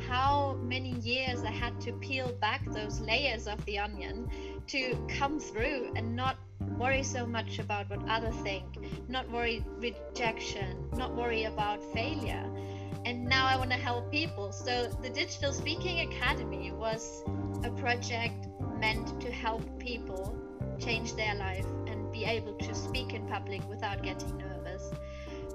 how 0.09 0.59
many 0.61 0.91
years 0.99 1.45
I 1.45 1.53
had 1.53 1.81
to 1.83 1.93
peel 1.93 2.33
back 2.41 2.65
those 2.73 3.01
layers 3.01 3.47
of 3.47 3.65
the 3.65 3.79
onion 3.79 4.29
to 4.67 4.97
come 5.09 5.39
through 5.39 5.93
and 5.95 6.17
not 6.17 6.37
worry 6.77 7.05
so 7.05 7.25
much 7.27 7.61
about 7.61 7.89
what 7.89 8.01
others 8.09 8.35
think, 8.43 8.65
not 9.09 9.31
worry 9.31 9.65
rejection, 9.79 10.89
not 10.95 11.15
worry 11.15 11.45
about 11.45 11.81
failure. 11.95 12.45
And 13.05 13.25
now 13.25 13.47
I 13.47 13.57
want 13.57 13.71
to 13.71 13.77
help 13.77 14.11
people. 14.11 14.51
So 14.51 14.89
the 15.01 15.11
Digital 15.11 15.53
Speaking 15.53 16.13
Academy 16.13 16.73
was 16.73 17.23
a 17.63 17.71
project 17.71 18.49
meant 18.81 19.21
to 19.21 19.31
help 19.31 19.63
people 19.79 20.37
change 20.81 21.15
their 21.15 21.37
life 21.37 21.67
and 21.87 22.11
be 22.11 22.25
able 22.25 22.55
to 22.55 22.75
speak 22.75 23.15
in 23.15 23.29
public 23.29 23.69
without 23.69 24.03
getting 24.03 24.37
nervous. 24.39 24.93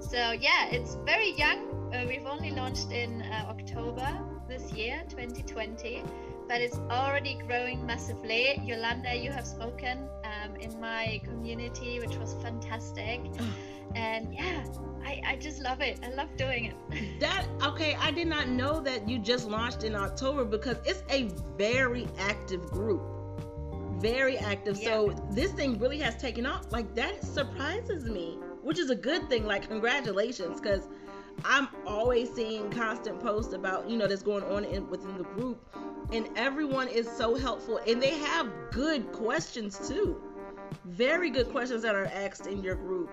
So 0.08 0.32
yeah, 0.32 0.70
it's 0.70 0.94
very 1.04 1.32
young. 1.32 1.92
Uh, 1.92 2.06
we've 2.08 2.24
only 2.24 2.50
launched 2.50 2.92
in 2.92 3.20
uh, 3.20 3.44
October 3.50 4.08
this 4.48 4.72
year, 4.72 5.02
2020, 5.10 6.02
but 6.48 6.62
it's 6.62 6.78
already 6.90 7.38
growing 7.46 7.84
massively. 7.84 8.58
Yolanda, 8.64 9.14
you 9.14 9.30
have 9.30 9.46
spoken 9.46 10.08
um, 10.24 10.56
in 10.56 10.80
my 10.80 11.20
community, 11.24 12.00
which 12.00 12.16
was 12.16 12.34
fantastic. 12.42 13.20
and 13.94 14.32
yeah, 14.32 14.64
I, 15.04 15.20
I 15.26 15.36
just 15.36 15.60
love 15.60 15.82
it. 15.82 16.00
I 16.02 16.08
love 16.14 16.34
doing 16.38 16.72
it. 16.72 16.74
That 17.20 17.46
okay, 17.62 17.94
I 18.00 18.10
did 18.10 18.28
not 18.28 18.48
know 18.48 18.80
that 18.80 19.06
you 19.06 19.18
just 19.18 19.46
launched 19.46 19.84
in 19.84 19.94
October 19.94 20.46
because 20.46 20.78
it's 20.86 21.02
a 21.10 21.28
very 21.58 22.08
active 22.18 22.70
group. 22.70 23.02
Very 24.00 24.38
active. 24.38 24.78
Yeah. 24.78 24.88
So 24.88 25.28
this 25.32 25.52
thing 25.52 25.78
really 25.78 25.98
has 25.98 26.16
taken 26.16 26.46
off. 26.46 26.72
Like 26.72 26.94
that 26.94 27.22
surprises 27.22 28.04
me, 28.04 28.38
which 28.68 28.78
is 28.78 28.90
a 28.90 28.94
good 28.94 29.30
thing. 29.30 29.46
Like 29.46 29.66
congratulations, 29.66 30.60
because 30.60 30.88
I'm 31.42 31.68
always 31.86 32.30
seeing 32.30 32.68
constant 32.70 33.18
posts 33.18 33.54
about 33.54 33.88
you 33.88 33.96
know 33.96 34.06
that's 34.06 34.22
going 34.22 34.44
on 34.44 34.66
in, 34.66 34.90
within 34.90 35.16
the 35.16 35.24
group, 35.24 35.64
and 36.12 36.28
everyone 36.36 36.88
is 36.88 37.10
so 37.10 37.34
helpful, 37.34 37.80
and 37.88 38.02
they 38.02 38.18
have 38.18 38.46
good 38.70 39.10
questions 39.10 39.88
too 39.88 40.20
very 40.84 41.28
good 41.28 41.50
questions 41.50 41.82
that 41.82 41.94
are 41.94 42.06
asked 42.06 42.46
in 42.46 42.62
your 42.62 42.74
group 42.74 43.10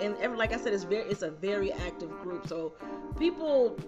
and 0.00 0.16
every, 0.16 0.38
like 0.38 0.52
i 0.52 0.56
said 0.56 0.72
it's 0.72 0.84
very 0.84 1.02
it's 1.10 1.20
a 1.20 1.30
very 1.30 1.70
active 1.72 2.08
group 2.22 2.46
so 2.46 2.72
people 3.18 3.78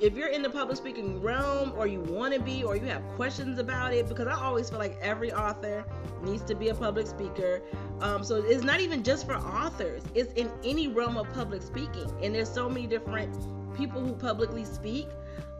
if 0.00 0.14
you're 0.16 0.28
in 0.28 0.42
the 0.42 0.50
public 0.50 0.76
speaking 0.76 1.20
realm 1.20 1.72
or 1.76 1.86
you 1.86 2.00
want 2.00 2.32
to 2.32 2.40
be 2.40 2.62
or 2.62 2.76
you 2.76 2.86
have 2.86 3.02
questions 3.16 3.58
about 3.58 3.92
it 3.92 4.08
because 4.08 4.28
i 4.28 4.34
always 4.34 4.70
feel 4.70 4.78
like 4.78 4.96
every 5.02 5.32
author 5.32 5.84
needs 6.22 6.42
to 6.42 6.54
be 6.54 6.68
a 6.68 6.74
public 6.74 7.06
speaker. 7.06 7.62
Um, 8.00 8.22
so 8.22 8.36
it's 8.36 8.64
not 8.64 8.80
even 8.80 9.02
just 9.02 9.26
for 9.26 9.34
authors 9.34 10.02
it's 10.14 10.32
in 10.34 10.50
any 10.64 10.88
realm 10.88 11.16
of 11.16 11.32
public 11.32 11.62
speaking. 11.62 12.10
And 12.22 12.34
there's 12.34 12.50
so 12.50 12.68
many 12.68 12.86
different 12.86 13.34
people 13.76 14.00
who 14.00 14.12
publicly 14.14 14.64
speak. 14.64 15.08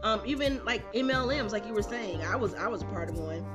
Um, 0.03 0.21
even 0.25 0.63
like 0.63 0.93
mlms 0.93 1.51
like 1.51 1.67
you 1.67 1.73
were 1.73 1.83
saying 1.83 2.21
i 2.21 2.33
was 2.33 2.53
i 2.53 2.67
was 2.67 2.83
part 2.85 3.09
of 3.09 3.17
one. 3.19 3.45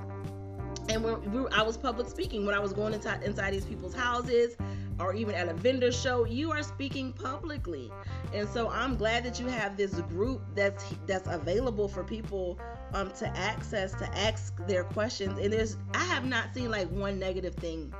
And 0.91 1.03
we 1.03 1.49
I 1.51 1.63
was 1.63 1.79
public 1.79 2.09
speaking 2.09 2.45
when 2.45 2.55
I 2.55 2.59
was 2.59 2.75
going 2.75 2.93
inside 2.93 3.23
inside 3.23 3.55
these 3.55 3.65
people's 3.65 3.95
houses 3.95 4.57
or 5.01 5.15
even 5.15 5.35
at 5.35 5.49
a 5.49 5.55
vendor 5.55 5.93
show, 5.93 6.25
you 6.25 6.53
are 6.53 6.63
speaking 6.63 7.13
publicly. 7.13 7.91
And 8.33 8.49
so 8.49 8.69
I'm 8.71 8.97
glad 8.97 9.25
that 9.25 9.41
you 9.41 9.47
have 9.47 9.77
this 9.77 9.95
group 10.03 10.43
that's 10.55 10.85
that's 11.07 11.29
available 11.29 11.89
for 11.89 12.05
people 12.05 12.59
um, 12.93 13.11
to 13.19 13.29
access 13.37 13.93
to 13.95 14.19
ask 14.19 14.55
their 14.67 14.85
questions. 14.85 15.39
And 15.39 15.53
there's 15.53 15.77
I 15.95 16.05
have 16.05 16.25
not 16.25 16.55
seen 16.55 16.71
like 16.71 16.89
one 16.91 17.19
negative 17.19 17.55
thing 17.55 17.93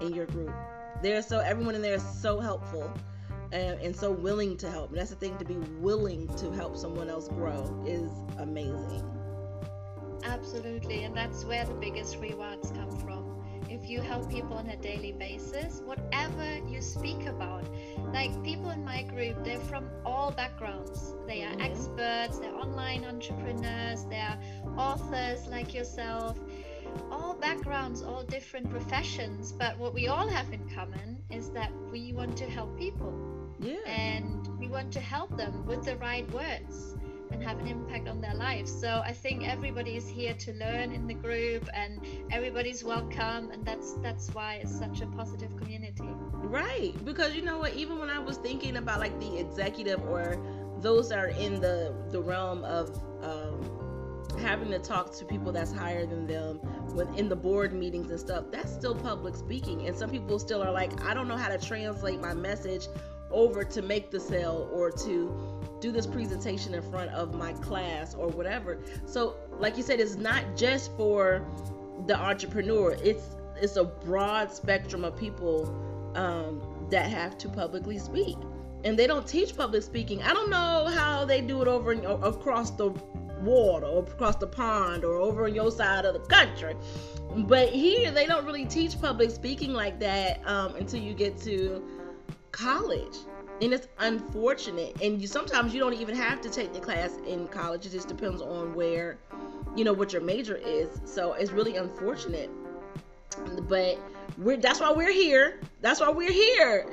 in 0.00 0.14
your 0.14 0.26
group. 0.26 0.52
They're 1.02 1.22
so 1.22 1.40
everyone 1.40 1.74
in 1.74 1.82
there 1.82 1.94
is 1.94 2.20
so 2.20 2.40
helpful. 2.40 2.92
And, 3.52 3.78
and 3.82 3.94
so 3.94 4.10
willing 4.10 4.56
to 4.56 4.70
help. 4.70 4.88
And 4.88 4.98
that's 4.98 5.10
the 5.10 5.16
thing 5.16 5.36
to 5.36 5.44
be 5.44 5.56
willing 5.78 6.26
to 6.38 6.50
help 6.52 6.74
someone 6.74 7.10
else 7.10 7.28
grow 7.28 7.84
is 7.86 8.10
amazing. 8.38 9.04
Absolutely, 10.24 11.04
and 11.04 11.16
that's 11.16 11.44
where 11.44 11.64
the 11.64 11.74
biggest 11.74 12.16
rewards 12.16 12.70
come 12.70 12.96
from. 13.00 13.21
If 13.72 13.88
you 13.88 14.02
help 14.02 14.30
people 14.30 14.58
on 14.58 14.68
a 14.68 14.76
daily 14.76 15.12
basis, 15.12 15.80
whatever 15.86 16.58
you 16.68 16.82
speak 16.82 17.24
about, 17.24 17.64
like 18.12 18.30
people 18.44 18.68
in 18.68 18.84
my 18.84 19.02
group, 19.02 19.42
they're 19.44 19.58
from 19.60 19.88
all 20.04 20.30
backgrounds. 20.30 21.14
They 21.26 21.42
are 21.42 21.52
mm-hmm. 21.52 21.62
experts, 21.62 22.38
they're 22.38 22.54
online 22.54 23.06
entrepreneurs, 23.06 24.04
they're 24.10 24.38
authors 24.76 25.46
like 25.46 25.72
yourself, 25.72 26.38
all 27.10 27.32
backgrounds, 27.32 28.02
all 28.02 28.24
different 28.24 28.68
professions. 28.68 29.52
But 29.52 29.78
what 29.78 29.94
we 29.94 30.06
all 30.06 30.28
have 30.28 30.52
in 30.52 30.68
common 30.68 31.16
is 31.30 31.48
that 31.52 31.72
we 31.90 32.12
want 32.12 32.36
to 32.36 32.44
help 32.44 32.78
people. 32.78 33.14
Yeah. 33.58 33.80
And 33.86 34.46
we 34.58 34.68
want 34.68 34.92
to 34.92 35.00
help 35.00 35.34
them 35.38 35.64
with 35.64 35.82
the 35.82 35.96
right 35.96 36.30
words 36.30 36.91
have 37.42 37.58
an 37.58 37.66
impact 37.66 38.08
on 38.08 38.20
their 38.20 38.34
lives. 38.34 38.72
So 38.72 39.02
I 39.04 39.12
think 39.12 39.46
everybody 39.46 39.96
is 39.96 40.08
here 40.08 40.34
to 40.34 40.52
learn 40.54 40.92
in 40.92 41.06
the 41.06 41.14
group 41.14 41.68
and 41.74 42.00
everybody's 42.30 42.82
welcome 42.84 43.50
and 43.50 43.64
that's 43.64 43.94
that's 43.94 44.28
why 44.34 44.60
it's 44.62 44.76
such 44.76 45.00
a 45.00 45.06
positive 45.06 45.56
community. 45.56 46.08
Right. 46.32 46.92
Because 47.04 47.34
you 47.34 47.42
know 47.42 47.58
what, 47.58 47.74
even 47.74 47.98
when 47.98 48.10
I 48.10 48.18
was 48.18 48.36
thinking 48.38 48.76
about 48.76 49.00
like 49.00 49.18
the 49.20 49.38
executive 49.38 50.02
or 50.04 50.38
those 50.80 51.08
that 51.10 51.18
are 51.18 51.28
in 51.28 51.60
the 51.60 51.94
the 52.10 52.20
realm 52.20 52.64
of 52.64 52.96
um, 53.22 53.82
having 54.38 54.70
to 54.70 54.78
talk 54.78 55.14
to 55.18 55.24
people 55.24 55.52
that's 55.52 55.72
higher 55.72 56.06
than 56.06 56.26
them 56.26 56.60
within 56.94 57.28
the 57.28 57.36
board 57.36 57.72
meetings 57.72 58.10
and 58.10 58.18
stuff 58.18 58.44
that's 58.50 58.72
still 58.72 58.94
public 58.94 59.36
speaking 59.36 59.86
and 59.86 59.96
some 59.96 60.08
people 60.10 60.38
still 60.38 60.62
are 60.62 60.72
like 60.72 61.02
i 61.04 61.12
don't 61.12 61.28
know 61.28 61.36
how 61.36 61.48
to 61.48 61.58
translate 61.58 62.20
my 62.20 62.32
message 62.32 62.88
over 63.30 63.62
to 63.62 63.82
make 63.82 64.10
the 64.10 64.18
sale 64.18 64.68
or 64.72 64.90
to 64.90 65.61
do 65.82 65.92
this 65.92 66.06
presentation 66.06 66.72
in 66.72 66.82
front 66.82 67.10
of 67.10 67.34
my 67.34 67.52
class 67.54 68.14
or 68.14 68.28
whatever. 68.28 68.78
So, 69.04 69.34
like 69.58 69.76
you 69.76 69.82
said, 69.82 70.00
it's 70.00 70.14
not 70.14 70.56
just 70.56 70.96
for 70.96 71.44
the 72.06 72.16
entrepreneur. 72.16 72.96
It's 73.02 73.24
it's 73.60 73.76
a 73.76 73.84
broad 73.84 74.50
spectrum 74.52 75.04
of 75.04 75.16
people 75.16 75.66
um, 76.14 76.86
that 76.90 77.10
have 77.10 77.36
to 77.38 77.48
publicly 77.48 77.98
speak, 77.98 78.36
and 78.84 78.98
they 78.98 79.06
don't 79.06 79.26
teach 79.26 79.56
public 79.56 79.82
speaking. 79.82 80.22
I 80.22 80.32
don't 80.32 80.48
know 80.48 80.86
how 80.86 81.24
they 81.24 81.40
do 81.40 81.60
it 81.60 81.68
over 81.68 81.92
in, 81.92 82.04
across 82.04 82.70
the 82.70 82.90
water 83.42 83.86
or 83.86 84.04
across 84.04 84.36
the 84.36 84.46
pond 84.46 85.04
or 85.04 85.16
over 85.16 85.44
on 85.44 85.54
your 85.54 85.70
side 85.70 86.04
of 86.04 86.14
the 86.14 86.20
country. 86.20 86.76
But 87.34 87.70
here, 87.70 88.12
they 88.12 88.26
don't 88.26 88.44
really 88.46 88.66
teach 88.66 89.00
public 89.00 89.30
speaking 89.30 89.72
like 89.72 89.98
that 90.00 90.46
um, 90.46 90.76
until 90.76 91.00
you 91.00 91.12
get 91.12 91.38
to 91.42 91.82
college 92.52 93.16
and 93.62 93.72
it's 93.72 93.86
unfortunate. 94.00 95.00
And 95.00 95.22
you 95.22 95.28
sometimes 95.28 95.72
you 95.72 95.78
don't 95.80 95.94
even 95.94 96.16
have 96.16 96.40
to 96.40 96.50
take 96.50 96.72
the 96.72 96.80
class 96.80 97.16
in 97.26 97.46
college. 97.48 97.86
It 97.86 97.92
just 97.92 98.08
depends 98.08 98.42
on 98.42 98.74
where 98.74 99.18
you 99.76 99.84
know 99.84 99.92
what 99.92 100.12
your 100.12 100.20
major 100.20 100.56
is. 100.56 101.00
So 101.04 101.34
it's 101.34 101.52
really 101.52 101.76
unfortunate. 101.76 102.50
But 103.68 103.98
we're 104.36 104.56
that's 104.56 104.80
why 104.80 104.92
we're 104.92 105.12
here. 105.12 105.60
That's 105.80 106.00
why 106.00 106.10
we're 106.10 106.32
here. 106.32 106.90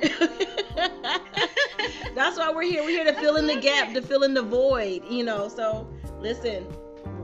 That's 2.14 2.38
why 2.38 2.52
we're 2.52 2.62
here. 2.62 2.82
We're 2.82 2.90
here 2.90 3.04
to 3.04 3.14
fill 3.14 3.36
in 3.36 3.46
the 3.46 3.60
gap 3.60 3.92
to 3.94 4.02
fill 4.02 4.22
in 4.22 4.34
the 4.34 4.42
void 4.42 5.04
you 5.10 5.24
know. 5.24 5.48
So 5.48 5.88
listen 6.18 6.66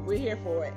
we're 0.05 0.19
here 0.19 0.37
for 0.37 0.65
it. 0.65 0.75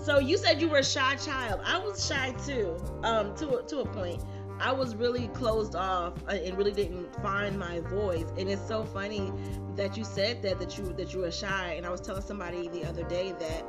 So 0.00 0.18
you 0.18 0.36
said 0.36 0.60
you 0.60 0.68
were 0.68 0.78
a 0.78 0.84
shy 0.84 1.16
child. 1.16 1.60
I 1.64 1.78
was 1.78 2.04
shy 2.06 2.34
too 2.44 2.76
um 3.02 3.36
to, 3.36 3.62
to 3.68 3.80
a 3.80 3.86
point 3.86 4.22
I 4.58 4.72
was 4.72 4.94
really 4.96 5.28
closed 5.28 5.74
off 5.74 6.14
uh, 6.28 6.32
and 6.32 6.56
really 6.56 6.72
didn't 6.72 7.14
find 7.22 7.58
my 7.58 7.80
voice. 7.80 8.26
And 8.38 8.48
it's 8.48 8.66
so 8.66 8.84
funny 8.84 9.32
that 9.76 9.96
you 9.96 10.04
said 10.04 10.42
that 10.42 10.58
that 10.58 10.78
you 10.78 10.92
that 10.94 11.12
you 11.12 11.20
were 11.20 11.30
shy. 11.32 11.74
And 11.76 11.86
I 11.86 11.90
was 11.90 12.00
telling 12.00 12.22
somebody 12.22 12.68
the 12.68 12.84
other 12.84 13.04
day 13.04 13.34
that 13.38 13.64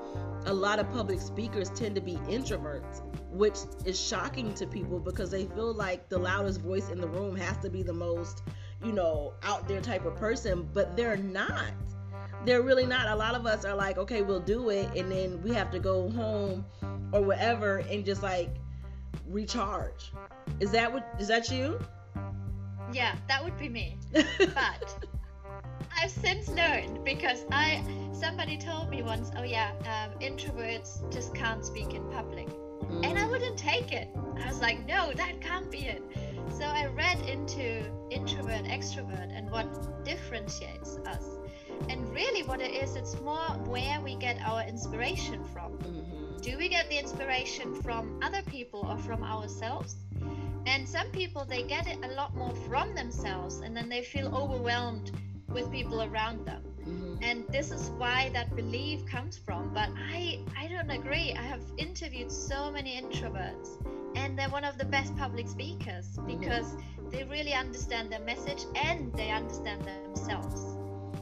a 0.45 0.53
lot 0.53 0.79
of 0.79 0.89
public 0.91 1.19
speakers 1.19 1.69
tend 1.71 1.95
to 1.95 2.01
be 2.01 2.13
introverts, 2.29 3.01
which 3.31 3.57
is 3.85 3.99
shocking 3.99 4.53
to 4.55 4.65
people 4.65 4.99
because 4.99 5.29
they 5.29 5.45
feel 5.45 5.73
like 5.73 6.07
the 6.09 6.17
loudest 6.17 6.61
voice 6.61 6.89
in 6.89 7.01
the 7.01 7.07
room 7.07 7.35
has 7.35 7.57
to 7.57 7.69
be 7.69 7.83
the 7.83 7.93
most, 7.93 8.43
you 8.83 8.93
know, 8.93 9.33
out 9.43 9.67
there 9.67 9.81
type 9.81 10.05
of 10.05 10.15
person, 10.15 10.69
but 10.73 10.95
they're 10.95 11.17
not. 11.17 11.71
They're 12.45 12.61
really 12.61 12.85
not. 12.85 13.07
A 13.07 13.15
lot 13.15 13.35
of 13.35 13.45
us 13.45 13.65
are 13.65 13.75
like, 13.75 13.97
okay, 13.97 14.21
we'll 14.21 14.39
do 14.39 14.69
it, 14.69 14.89
and 14.95 15.11
then 15.11 15.41
we 15.41 15.53
have 15.53 15.69
to 15.71 15.79
go 15.79 16.09
home 16.11 16.65
or 17.11 17.21
whatever 17.21 17.77
and 17.77 18.05
just 18.05 18.21
like 18.21 18.49
recharge. 19.27 20.11
Is 20.59 20.71
that 20.71 20.91
what 20.91 21.07
is 21.19 21.27
that 21.27 21.49
you? 21.51 21.79
Yeah, 22.93 23.15
that 23.27 23.43
would 23.43 23.57
be 23.57 23.69
me. 23.69 23.97
but 24.13 25.07
I've 25.99 26.11
since 26.11 26.47
learned 26.49 27.03
because 27.03 27.45
I 27.51 27.83
somebody 28.13 28.57
told 28.57 28.89
me 28.89 29.01
once, 29.01 29.31
oh 29.37 29.43
yeah, 29.43 29.71
um, 29.81 30.19
introverts 30.19 31.11
just 31.11 31.33
can't 31.33 31.65
speak 31.65 31.93
in 31.93 32.03
public, 32.11 32.47
mm. 32.47 33.05
and 33.05 33.17
I 33.17 33.23
mm. 33.23 33.31
wouldn't 33.31 33.57
take 33.57 33.91
it. 33.91 34.09
I 34.43 34.47
was 34.47 34.61
like, 34.61 34.85
no, 34.87 35.11
that 35.13 35.41
can't 35.41 35.69
be 35.71 35.79
it. 35.79 36.03
So 36.57 36.63
I 36.63 36.87
read 36.87 37.19
into 37.29 37.83
introvert, 38.09 38.65
extrovert, 38.65 39.35
and 39.35 39.51
what 39.51 40.03
differentiates 40.03 40.97
us. 41.05 41.23
And 41.89 42.11
really, 42.13 42.43
what 42.43 42.61
it 42.61 42.71
is, 42.71 42.95
it's 42.95 43.19
more 43.21 43.47
where 43.65 44.01
we 44.01 44.15
get 44.15 44.39
our 44.45 44.63
inspiration 44.63 45.43
from. 45.45 45.73
Mm-hmm. 45.73 46.16
Do 46.47 46.57
we 46.57 46.69
get 46.69 46.89
the 46.89 46.97
inspiration 46.97 47.75
from 47.81 48.21
other 48.23 48.41
people 48.43 48.87
or 48.89 48.97
from 48.97 49.21
ourselves? 49.21 49.97
And 50.65 50.87
some 50.87 51.07
people, 51.11 51.43
they 51.43 51.63
get 51.63 51.87
it 51.87 51.97
a 52.05 52.07
lot 52.13 52.37
more 52.37 52.55
from 52.69 52.95
themselves, 52.95 53.59
and 53.59 53.75
then 53.75 53.89
they 53.89 54.01
feel 54.01 54.33
overwhelmed 54.33 55.11
with 55.49 55.69
people 55.73 56.03
around 56.03 56.45
them. 56.45 56.63
Mm-hmm. 56.85 57.15
And 57.21 57.45
this 57.49 57.71
is 57.71 57.89
why 57.97 58.29
that 58.31 58.55
belief 58.55 59.05
comes 59.05 59.37
from. 59.37 59.73
But 59.73 59.89
I, 59.97 60.39
I 60.57 60.69
don't 60.69 60.89
agree. 60.89 61.35
I 61.37 61.41
have 61.41 61.63
interviewed 61.75 62.31
so 62.31 62.71
many 62.71 62.95
introverts, 62.95 63.85
and 64.15 64.39
they're 64.39 64.47
one 64.47 64.63
of 64.63 64.77
the 64.77 64.85
best 64.85 65.17
public 65.17 65.49
speakers 65.49 66.05
mm-hmm. 66.15 66.39
because 66.39 66.67
mm-hmm. 66.75 67.09
they 67.09 67.25
really 67.25 67.55
understand 67.55 68.09
their 68.09 68.21
message 68.21 68.63
and 68.85 69.11
they 69.15 69.31
understand 69.31 69.81
themselves. 69.83 70.63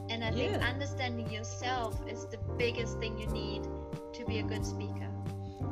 And 0.08 0.22
I 0.22 0.30
yeah. 0.30 0.52
think 0.52 0.62
understanding 0.62 1.28
yourself 1.32 2.00
is 2.08 2.26
the 2.26 2.38
biggest 2.56 3.00
thing 3.00 3.18
you 3.18 3.26
need 3.26 3.64
to 4.12 4.24
be 4.24 4.38
a 4.38 4.44
good 4.44 4.64
speaker. 4.64 5.10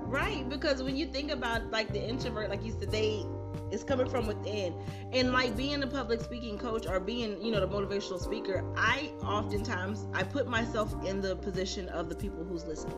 Right, 0.06 0.48
because 0.48 0.82
when 0.82 0.96
you 0.96 1.06
think 1.06 1.30
about 1.30 1.70
like 1.70 1.92
the 1.92 2.02
introvert, 2.02 2.50
like 2.50 2.64
you 2.64 2.72
said, 2.78 2.90
they 2.90 3.24
it's 3.70 3.84
coming 3.84 4.08
from 4.08 4.26
within. 4.26 4.74
And 5.12 5.32
like 5.32 5.56
being 5.56 5.82
a 5.82 5.86
public 5.86 6.20
speaking 6.20 6.58
coach 6.58 6.86
or 6.86 7.00
being, 7.00 7.42
you 7.42 7.50
know, 7.50 7.60
the 7.60 7.68
motivational 7.68 8.20
speaker, 8.20 8.64
I 8.76 9.12
oftentimes 9.22 10.06
I 10.12 10.22
put 10.22 10.46
myself 10.46 10.94
in 11.04 11.20
the 11.20 11.36
position 11.36 11.88
of 11.88 12.08
the 12.08 12.14
people 12.14 12.44
who's 12.44 12.64
listening. 12.64 12.96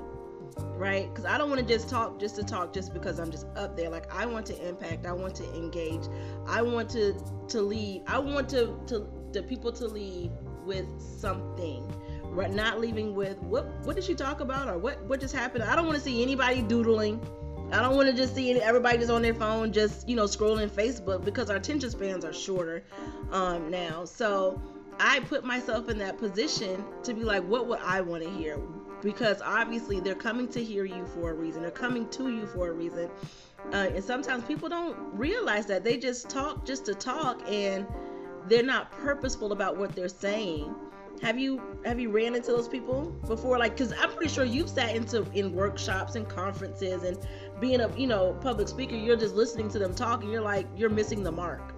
Right? 0.59 1.09
Because 1.09 1.25
I 1.25 1.39
don't 1.39 1.51
want 1.51 1.61
to 1.61 1.67
just 1.67 1.89
talk 1.89 2.19
just 2.19 2.37
to 2.37 2.43
talk 2.43 2.73
just 2.73 2.93
because 2.93 3.19
I'm 3.19 3.31
just 3.31 3.47
up 3.57 3.77
there. 3.77 3.91
Like 3.91 4.13
I 4.15 4.27
want 4.27 4.47
to 4.47 4.69
impact, 4.69 5.07
I 5.07 5.13
want 5.13 5.35
to 5.37 5.55
engage, 5.55 6.05
I 6.47 6.63
want 6.63 6.91
to 6.91 7.15
to 7.49 7.63
leave, 7.63 8.03
I 8.07 8.19
want 8.19 8.49
to 8.51 8.79
to 8.87 9.07
the 9.33 9.43
people 9.43 9.73
to 9.73 9.87
leave 9.87 10.31
with 10.65 10.87
something 10.99 11.91
not 12.45 12.81
leaving 12.81 13.15
with 13.15 13.39
what 13.39 13.67
what 13.85 13.97
did 13.97 14.05
she 14.05 14.15
talk 14.15 14.41
about 14.41 14.69
or 14.69 14.79
what 14.79 15.03
what 15.05 15.21
just 15.21 15.35
happened 15.35 15.65
i 15.65 15.75
don't 15.75 15.87
want 15.87 15.97
to 15.97 16.05
see 16.05 16.23
anybody 16.23 16.63
doodling 16.63 17.21
I 17.73 17.83
don't 17.83 17.97
want 17.97 18.09
to 18.09 18.15
just 18.15 18.35
see 18.35 18.61
everybody 18.61 18.99
just 18.99 19.11
on 19.11 19.23
their 19.23 19.35
phone, 19.35 19.73
just 19.73 20.09
you 20.09 20.15
know, 20.15 20.25
scrolling 20.25 20.71
Facebook 20.71 21.25
because 21.25 21.51
our 21.51 21.57
attention 21.57 21.91
spans 21.91 22.25
are 22.25 22.33
shorter 22.33 22.85
um, 23.33 23.71
now. 23.71 24.05
So 24.05 24.63
I 25.01 25.21
put 25.21 25.45
myself 25.45 25.89
in 25.89 25.99
that 25.99 26.17
position 26.17 26.85
to 27.03 27.13
be 27.13 27.25
like, 27.25 27.43
what 27.43 27.67
would 27.67 27.81
I 27.81 28.01
want 28.03 28.23
to 28.23 28.31
hear? 28.31 28.59
Because 29.03 29.43
obviously 29.43 29.99
they're 29.99 30.15
coming 30.15 30.49
to 30.49 30.63
hear 30.63 30.85
you 30.85 31.07
for 31.07 31.31
a 31.31 31.35
reason. 31.35 31.63
They're 31.63 31.71
coming 31.73 32.09
to 32.11 32.31
you 32.31 32.47
for 32.47 32.69
a 32.69 32.73
reason. 32.73 33.11
Uh, 33.73 33.89
and 33.95 34.05
sometimes 34.05 34.45
people 34.45 34.69
don't 34.69 34.97
realize 35.13 35.67
that 35.67 35.83
they 35.83 35.97
just 35.97 36.31
talk 36.31 36.65
just 36.65 36.87
to 36.87 36.95
talk, 36.95 37.43
and 37.51 37.85
they're 38.47 38.63
not 38.63 38.93
purposeful 38.93 39.51
about 39.51 39.77
what 39.77 39.95
they're 39.97 40.09
saying. 40.09 40.73
Have 41.23 41.39
you 41.39 41.61
have 41.85 41.99
you 41.99 42.11
ran 42.11 42.35
into 42.35 42.49
those 42.49 42.69
people 42.69 43.11
before? 43.27 43.59
Like, 43.59 43.77
because 43.77 43.93
I'm 43.93 44.11
pretty 44.11 44.33
sure 44.33 44.45
you've 44.45 44.69
sat 44.69 44.95
into 44.95 45.27
in 45.33 45.53
workshops 45.55 46.15
and 46.15 46.29
conferences 46.29 47.03
and 47.05 47.19
being 47.61 47.81
a 47.81 47.95
you 47.97 48.07
know 48.07 48.37
public 48.41 48.69
speaker 48.69 48.95
you're 48.95 49.17
just 49.17 49.35
listening 49.35 49.69
to 49.71 49.79
them 49.79 49.95
talk 49.95 50.23
and 50.23 50.31
you're 50.31 50.43
like 50.43 50.67
you're 50.77 50.91
missing 50.91 51.23
the 51.23 51.33
mark. 51.33 51.75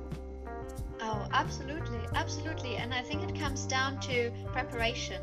Oh 1.00 1.26
absolutely 1.32 2.00
absolutely. 2.14 2.76
And 2.76 2.92
i 2.92 3.02
think 3.02 3.22
it 3.22 3.38
comes 3.38 3.64
down 3.66 4.00
to 4.00 4.30
preparation. 4.52 5.22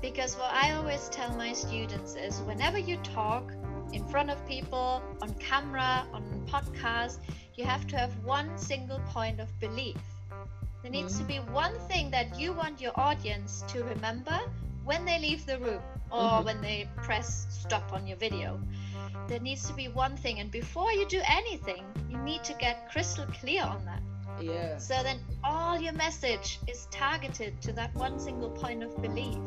Because 0.00 0.34
what 0.36 0.50
i 0.52 0.72
always 0.72 1.08
tell 1.10 1.32
my 1.36 1.52
students 1.52 2.16
is 2.16 2.40
whenever 2.40 2.78
you 2.78 2.96
talk 2.98 3.52
in 3.92 4.04
front 4.08 4.30
of 4.30 4.44
people 4.46 5.02
on 5.20 5.32
camera 5.34 6.06
on 6.12 6.22
podcast 6.46 7.18
you 7.54 7.64
have 7.64 7.86
to 7.86 7.96
have 7.96 8.10
one 8.24 8.56
single 8.56 8.98
point 9.10 9.38
of 9.38 9.48
belief 9.60 9.96
there 10.82 10.90
needs 10.90 11.14
mm-hmm. 11.14 11.28
to 11.28 11.46
be 11.46 11.52
one 11.52 11.78
thing 11.88 12.10
that 12.10 12.38
you 12.38 12.52
want 12.52 12.80
your 12.80 12.92
audience 12.96 13.64
to 13.68 13.82
remember 13.84 14.38
when 14.84 15.04
they 15.04 15.18
leave 15.18 15.46
the 15.46 15.58
room 15.58 15.80
or 16.10 16.18
mm-hmm. 16.18 16.44
when 16.44 16.60
they 16.60 16.88
press 16.96 17.46
stop 17.50 17.92
on 17.92 18.06
your 18.06 18.16
video 18.16 18.60
there 19.28 19.40
needs 19.40 19.66
to 19.68 19.74
be 19.74 19.88
one 19.88 20.16
thing 20.16 20.40
and 20.40 20.50
before 20.50 20.92
you 20.92 21.06
do 21.08 21.20
anything 21.26 21.84
you 22.10 22.18
need 22.18 22.42
to 22.44 22.54
get 22.54 22.90
crystal 22.90 23.26
clear 23.26 23.62
on 23.62 23.84
that 23.84 24.02
yeah 24.40 24.76
so 24.78 25.02
then 25.02 25.18
all 25.44 25.78
your 25.78 25.92
message 25.92 26.58
is 26.66 26.86
targeted 26.90 27.60
to 27.60 27.72
that 27.72 27.94
one 27.94 28.18
single 28.18 28.50
point 28.50 28.82
of 28.82 29.00
belief 29.00 29.38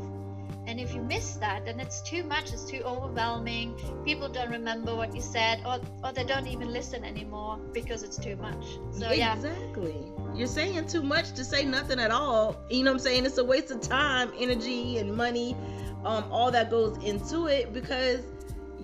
and 0.66 0.80
if 0.80 0.94
you 0.94 1.00
miss 1.00 1.34
that 1.34 1.64
then 1.64 1.80
it's 1.80 2.00
too 2.02 2.22
much 2.24 2.52
it's 2.52 2.64
too 2.64 2.82
overwhelming. 2.84 3.74
People 4.04 4.28
don't 4.28 4.50
remember 4.50 4.94
what 4.94 5.14
you 5.14 5.20
said 5.20 5.60
or, 5.64 5.80
or 6.04 6.12
they 6.12 6.24
don't 6.24 6.46
even 6.46 6.72
listen 6.72 7.04
anymore 7.04 7.58
because 7.72 8.02
it's 8.02 8.16
too 8.16 8.36
much. 8.36 8.64
So 8.92 9.12
yeah. 9.12 9.34
Exactly. 9.34 9.96
You're 10.34 10.46
saying 10.46 10.86
too 10.86 11.02
much 11.02 11.32
to 11.32 11.44
say 11.44 11.64
nothing 11.64 11.98
at 11.98 12.10
all. 12.10 12.56
You 12.70 12.84
know 12.84 12.90
what 12.90 12.96
i'm 12.96 12.98
saying? 13.00 13.26
It's 13.26 13.38
a 13.38 13.44
waste 13.44 13.70
of 13.70 13.80
time 13.80 14.32
energy 14.38 14.98
and 14.98 15.14
money. 15.14 15.56
Um, 16.04 16.24
all 16.30 16.50
that 16.52 16.70
goes 16.70 17.02
into 17.02 17.46
it 17.46 17.72
because 17.72 18.20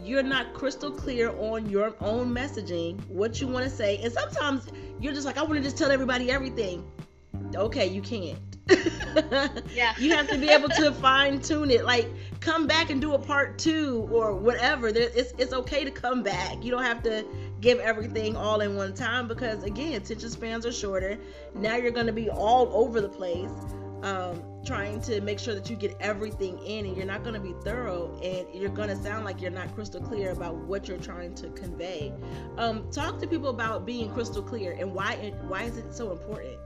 you're 0.03 0.23
not 0.23 0.55
crystal 0.55 0.90
clear 0.90 1.31
on 1.38 1.68
your 1.68 1.95
own 2.01 2.35
messaging, 2.35 2.99
what 3.09 3.40
you 3.40 3.47
want 3.47 3.64
to 3.64 3.71
say. 3.71 3.99
And 3.99 4.12
sometimes 4.12 4.66
you're 5.01 5.12
just 5.12 5.27
like, 5.27 5.38
I 5.38 5.42
want 5.42 5.55
to 5.55 5.61
just 5.61 5.79
tell 5.79 5.90
everybody 5.90 6.31
everything. 6.31 6.85
Okay, 7.55 7.87
you 7.87 8.03
can't. 8.03 8.38
yeah. 9.75 9.94
you 9.98 10.14
have 10.14 10.29
to 10.29 10.38
be 10.38 10.48
able 10.48 10.68
to 10.68 10.92
fine 10.92 11.40
tune 11.40 11.70
it. 11.70 11.85
Like, 11.85 12.09
come 12.40 12.66
back 12.66 12.90
and 12.90 13.01
do 13.01 13.14
a 13.14 13.18
part 13.18 13.59
two 13.59 14.09
or 14.11 14.35
whatever. 14.35 14.88
It's, 14.88 15.33
it's 15.38 15.53
okay 15.53 15.85
to 15.85 15.90
come 15.90 16.22
back. 16.22 16.64
You 16.64 16.70
don't 16.70 16.85
have 16.85 17.03
to 17.05 17.25
give 17.61 17.79
everything 17.81 18.37
all 18.37 18.61
in 18.61 18.77
one 18.77 18.94
time 18.94 19.29
because, 19.29 19.64
again, 19.64 19.94
attention 19.94 20.31
spans 20.31 20.64
are 20.66 20.72
shorter. 20.72 21.18
Now 21.55 21.77
you're 21.77 21.90
going 21.90 22.07
to 22.07 22.12
be 22.12 22.31
all 22.31 22.70
over 22.75 23.01
the 23.01 23.09
place 23.09 23.51
um, 24.03 24.42
trying 24.64 25.01
to 25.03 25.20
make 25.20 25.38
sure 25.38 25.55
that 25.55 25.70
you 25.70 25.77
get 25.77 25.96
everything 26.01 26.59
in 26.64 26.87
and 26.87 26.96
you're 26.96 27.07
not 27.07 27.22
going 27.22 27.35
to 27.35 27.40
be 27.40 27.55
thorough 27.64 28.18
and 28.22 28.46
you're 28.53 28.70
going 28.70 28.88
to 28.88 28.96
sound 28.96 29.25
like 29.25 29.40
you're 29.40 29.51
not 29.51 29.72
crystal 29.75 30.01
clear 30.01 30.33
about 30.33 30.57
what 30.57 30.88
you're 30.88 30.98
trying 30.98 31.35
to 31.35 31.48
convey 31.51 32.12
um, 32.59 32.88
talk 32.90 33.20
to 33.20 33.27
people 33.27 33.48
about 33.48 33.87
being 33.87 34.12
crystal 34.12 34.42
clear 34.42 34.72
and 34.72 34.92
why 34.92 35.14
it, 35.14 35.35
why 35.46 35.62
is 35.62 35.77
it 35.77 35.94
so 35.94 36.11
important 36.11 36.59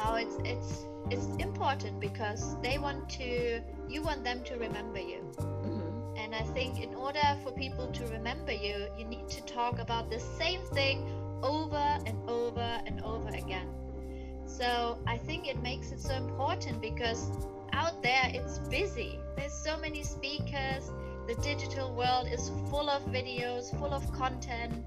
oh 0.00 0.14
it's 0.14 0.36
it's 0.44 0.86
it's 1.10 1.26
important 1.42 2.00
because 2.00 2.60
they 2.62 2.78
want 2.78 3.08
to 3.08 3.60
you 3.88 4.02
want 4.02 4.24
them 4.24 4.42
to 4.44 4.54
remember 4.56 4.98
you 4.98 5.20
mm-hmm. 5.36 6.16
and 6.16 6.34
i 6.34 6.42
think 6.54 6.80
in 6.80 6.94
order 6.94 7.38
for 7.42 7.52
people 7.52 7.86
to 7.92 8.06
remember 8.06 8.52
you 8.52 8.86
you 8.98 9.04
need 9.04 9.28
to 9.28 9.42
talk 9.42 9.78
about 9.78 10.10
the 10.10 10.18
same 10.18 10.60
thing 10.72 11.06
over 11.42 11.98
and 12.06 12.18
over 12.28 12.80
and 12.86 13.02
over 13.02 13.28
again 13.28 13.68
so 14.46 14.98
I 15.06 15.18
think 15.18 15.48
it 15.48 15.60
makes 15.62 15.90
it 15.90 16.00
so 16.00 16.14
important 16.14 16.80
because 16.80 17.30
out 17.72 18.02
there 18.02 18.30
it's 18.32 18.58
busy. 18.58 19.18
There's 19.36 19.52
so 19.52 19.76
many 19.76 20.02
speakers. 20.04 20.92
The 21.26 21.34
digital 21.42 21.92
world 21.94 22.28
is 22.28 22.50
full 22.70 22.88
of 22.88 23.02
videos, 23.06 23.76
full 23.78 23.92
of 23.92 24.10
content. 24.12 24.84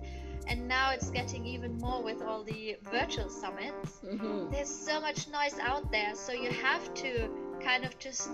And 0.48 0.68
now 0.68 0.92
it's 0.92 1.10
getting 1.10 1.46
even 1.46 1.78
more 1.78 2.02
with 2.02 2.22
all 2.22 2.44
the 2.44 2.78
virtual 2.92 3.30
summits. 3.30 4.00
Mm-hmm. 4.06 4.52
There's 4.52 4.74
so 4.74 5.00
much 5.02 5.28
noise 5.28 5.58
out 5.62 5.92
there. 5.92 6.16
So 6.16 6.32
you 6.32 6.52
have 6.52 6.94
to 6.96 7.30
kind 7.62 7.86
of 7.86 7.98
just 8.00 8.30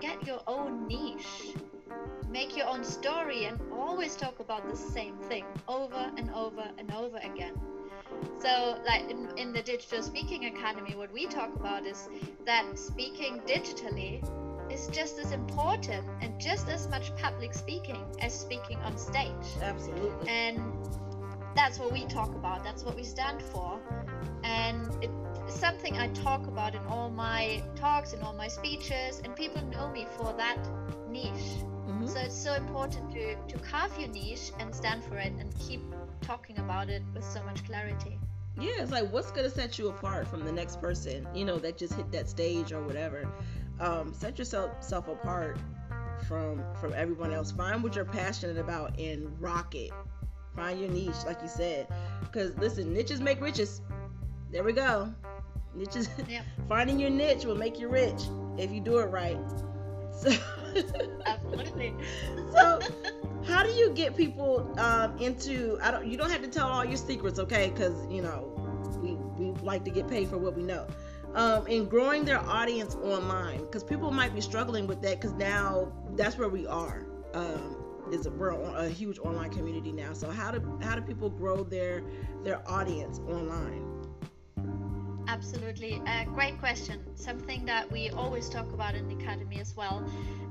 get 0.00 0.26
your 0.26 0.40
own 0.46 0.86
niche 0.88 1.54
make 2.32 2.56
your 2.56 2.66
own 2.66 2.82
story 2.82 3.44
and 3.44 3.60
always 3.70 4.16
talk 4.16 4.40
about 4.40 4.68
the 4.68 4.76
same 4.76 5.16
thing 5.28 5.44
over 5.68 6.10
and 6.16 6.30
over 6.30 6.66
and 6.78 6.90
over 6.94 7.18
again. 7.18 7.52
So, 8.40 8.78
like 8.86 9.10
in, 9.10 9.28
in 9.36 9.52
the 9.52 9.62
Digital 9.62 10.02
Speaking 10.02 10.46
Academy, 10.46 10.94
what 10.96 11.12
we 11.12 11.26
talk 11.26 11.54
about 11.54 11.86
is 11.86 12.08
that 12.46 12.78
speaking 12.78 13.40
digitally 13.46 14.22
is 14.72 14.88
just 14.88 15.18
as 15.18 15.32
important 15.32 16.04
and 16.20 16.40
just 16.40 16.68
as 16.68 16.88
much 16.88 17.14
public 17.16 17.52
speaking 17.52 18.02
as 18.20 18.38
speaking 18.38 18.78
on 18.78 18.96
stage. 18.96 19.46
Absolutely. 19.60 20.28
And 20.28 20.60
that's 21.54 21.78
what 21.78 21.92
we 21.92 22.04
talk 22.06 22.34
about, 22.34 22.64
that's 22.64 22.84
what 22.84 22.96
we 22.96 23.04
stand 23.04 23.42
for. 23.42 23.80
And 24.44 24.88
it's 25.00 25.60
something 25.60 25.96
I 25.96 26.08
talk 26.08 26.46
about 26.46 26.74
in 26.74 26.84
all 26.86 27.10
my 27.10 27.62
talks, 27.76 28.12
in 28.12 28.20
all 28.20 28.32
my 28.32 28.48
speeches, 28.48 29.20
and 29.24 29.34
people 29.36 29.62
know 29.66 29.90
me 29.90 30.06
for 30.16 30.34
that 30.36 30.58
niche. 31.08 31.62
Mm-hmm. 31.86 32.06
So 32.06 32.20
it's 32.20 32.36
so 32.36 32.54
important 32.54 33.12
to, 33.12 33.36
to 33.36 33.58
carve 33.58 33.96
your 33.98 34.08
niche 34.08 34.52
and 34.58 34.74
stand 34.74 35.04
for 35.04 35.16
it 35.16 35.32
and 35.38 35.52
keep 35.58 35.80
talking 36.20 36.58
about 36.58 36.88
it 36.88 37.02
with 37.14 37.24
so 37.24 37.42
much 37.44 37.64
clarity. 37.66 38.18
Yeah, 38.60 38.82
it's 38.82 38.92
like 38.92 39.10
what's 39.12 39.30
gonna 39.30 39.50
set 39.50 39.78
you 39.78 39.88
apart 39.88 40.28
from 40.28 40.44
the 40.44 40.52
next 40.52 40.80
person, 40.80 41.26
you 41.34 41.44
know, 41.44 41.58
that 41.58 41.78
just 41.78 41.94
hit 41.94 42.10
that 42.12 42.28
stage 42.28 42.72
or 42.72 42.82
whatever. 42.82 43.28
Um, 43.80 44.12
set 44.12 44.38
yourself 44.38 44.70
self 44.80 45.08
apart 45.08 45.58
from 46.28 46.62
from 46.80 46.92
everyone 46.94 47.32
else. 47.32 47.50
Find 47.50 47.82
what 47.82 47.96
you're 47.96 48.04
passionate 48.04 48.58
about 48.58 48.98
and 48.98 49.28
rock 49.40 49.74
it. 49.74 49.90
Find 50.56 50.80
your 50.80 50.90
niche, 50.90 51.24
like 51.26 51.40
you 51.42 51.48
said. 51.48 51.86
Because 52.20 52.56
listen, 52.58 52.92
niches 52.92 53.20
make 53.20 53.40
riches. 53.40 53.80
There 54.50 54.62
we 54.62 54.72
go. 54.72 55.12
Niches. 55.74 56.08
Yep. 56.28 56.44
finding 56.68 56.98
your 56.98 57.10
niche 57.10 57.44
will 57.44 57.56
make 57.56 57.78
you 57.78 57.88
rich 57.88 58.22
if 58.58 58.70
you 58.70 58.80
do 58.80 58.98
it 58.98 59.06
right. 59.06 59.38
So. 60.14 60.30
Absolutely. 61.26 61.94
so 62.52 62.80
how 63.44 63.62
do 63.62 63.70
you 63.70 63.90
get 63.90 64.16
people 64.16 64.72
um, 64.78 65.16
into 65.18 65.78
i 65.82 65.90
don't 65.90 66.06
you 66.06 66.16
don't 66.16 66.30
have 66.30 66.42
to 66.42 66.48
tell 66.48 66.68
all 66.68 66.84
your 66.84 66.96
secrets 66.96 67.38
okay 67.38 67.70
because 67.70 67.94
you 68.10 68.22
know 68.22 68.48
we 69.02 69.14
we 69.38 69.52
like 69.62 69.84
to 69.84 69.90
get 69.90 70.08
paid 70.08 70.28
for 70.28 70.38
what 70.38 70.56
we 70.56 70.62
know 70.62 70.86
um, 71.34 71.66
and 71.66 71.88
growing 71.88 72.24
their 72.24 72.40
audience 72.40 72.94
online 72.96 73.60
because 73.60 73.82
people 73.82 74.10
might 74.10 74.34
be 74.34 74.40
struggling 74.40 74.86
with 74.86 75.00
that 75.02 75.20
because 75.20 75.32
now 75.32 75.90
that's 76.14 76.36
where 76.36 76.48
we 76.48 76.66
are 76.66 77.06
um, 77.34 77.76
is 78.12 78.28
we're 78.28 78.50
a 78.50 78.88
huge 78.88 79.18
online 79.18 79.50
community 79.50 79.92
now 79.92 80.12
so 80.12 80.30
how 80.30 80.50
do 80.50 80.78
how 80.82 80.94
do 80.94 81.02
people 81.02 81.30
grow 81.30 81.62
their 81.62 82.02
their 82.44 82.60
audience 82.68 83.18
online 83.20 83.92
Absolutely. 85.28 86.02
Uh, 86.06 86.24
great 86.24 86.58
question. 86.58 87.00
Something 87.14 87.64
that 87.64 87.90
we 87.90 88.10
always 88.10 88.48
talk 88.48 88.70
about 88.72 88.94
in 88.94 89.08
the 89.08 89.14
academy 89.14 89.60
as 89.60 89.74
well. 89.76 90.04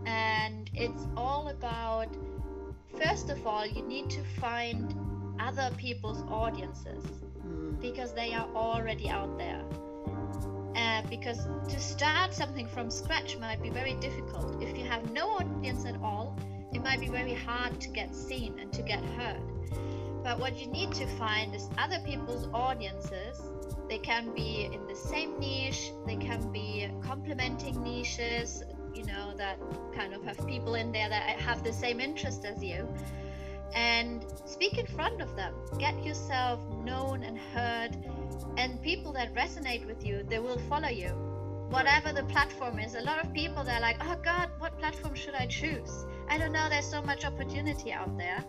And 0.06 0.70
it's 0.74 1.08
all 1.16 1.50
about, 1.50 2.08
first 2.98 3.30
of 3.30 3.46
all, 3.46 3.66
you 3.66 3.84
need 3.84 4.10
to 4.12 4.24
find 4.40 4.96
other 5.40 5.70
people's 5.78 6.24
audiences 6.30 7.04
mm. 7.46 7.80
because 7.80 8.14
they 8.14 8.34
are 8.34 8.48
already 8.56 9.10
out 9.10 9.38
there. 9.38 9.64
Uh, 10.76 11.02
because 11.10 11.48
to 11.68 11.80
start 11.80 12.34
something 12.34 12.68
from 12.68 12.90
scratch 12.90 13.38
might 13.38 13.62
be 13.62 13.70
very 13.70 13.94
difficult. 13.96 14.64
If 14.64 14.78
you 14.78 14.86
have 14.86 15.12
no 15.12 15.28
audience 15.32 15.86
at 15.86 15.96
all, 16.02 16.36
it 16.82 16.84
might 16.84 17.00
be 17.00 17.10
very 17.10 17.36
hard 17.36 17.80
to 17.80 17.90
get 17.90 18.16
seen 18.16 18.58
and 18.60 18.74
to 18.74 18.82
get 18.82 19.04
heard. 19.04 19.40
But 20.24 20.40
what 20.40 20.60
you 20.60 20.66
need 20.66 20.92
to 20.94 21.06
find 21.06 21.54
is 21.54 21.70
other 21.78 22.00
people's 22.04 22.48
audiences. 22.56 23.40
They 23.88 24.00
can 24.00 24.34
be 24.34 24.68
in 24.74 24.88
the 24.88 24.96
same 24.96 25.40
niche, 25.40 25.92
they 26.08 26.16
can 26.16 26.52
be 26.52 26.90
complementing 27.04 27.84
niches, 27.84 28.64
you 28.96 29.04
know, 29.06 29.32
that 29.38 29.60
kind 29.96 30.16
of 30.16 30.24
have 30.24 30.48
people 30.48 30.74
in 30.74 30.92
there 30.92 31.08
that 31.08 31.40
have 31.40 31.64
the 31.64 31.72
same 31.72 32.00
interest 32.00 32.46
as 32.46 32.64
you. 32.64 32.88
And 33.76 34.26
speak 34.46 34.80
in 34.80 34.88
front 34.88 35.22
of 35.22 35.36
them. 35.36 35.54
Get 35.78 36.04
yourself 36.04 36.62
known 36.84 37.22
and 37.24 37.38
heard. 37.38 37.96
And 38.58 38.82
people 38.82 39.14
that 39.14 39.36
resonate 39.36 39.86
with 39.86 40.04
you, 40.04 40.24
they 40.28 40.40
will 40.40 40.60
follow 40.68 40.90
you. 40.90 41.31
Whatever 41.72 42.14
the 42.14 42.24
platform 42.26 42.80
is, 42.80 42.96
a 42.96 43.02
lot 43.02 43.24
of 43.24 43.34
people 43.34 43.64
they're 43.64 43.80
like, 43.80 43.98
oh 44.02 44.18
God, 44.24 44.50
what 44.60 44.78
platform 44.78 45.16
should 45.16 45.36
I 45.36 45.48
choose? 45.48 46.06
I 46.28 46.38
don't 46.38 46.52
know, 46.52 46.68
there's 46.70 46.86
so 46.86 47.02
much 47.02 47.26
opportunity 47.26 47.92
out 47.92 48.18
there. 48.18 48.44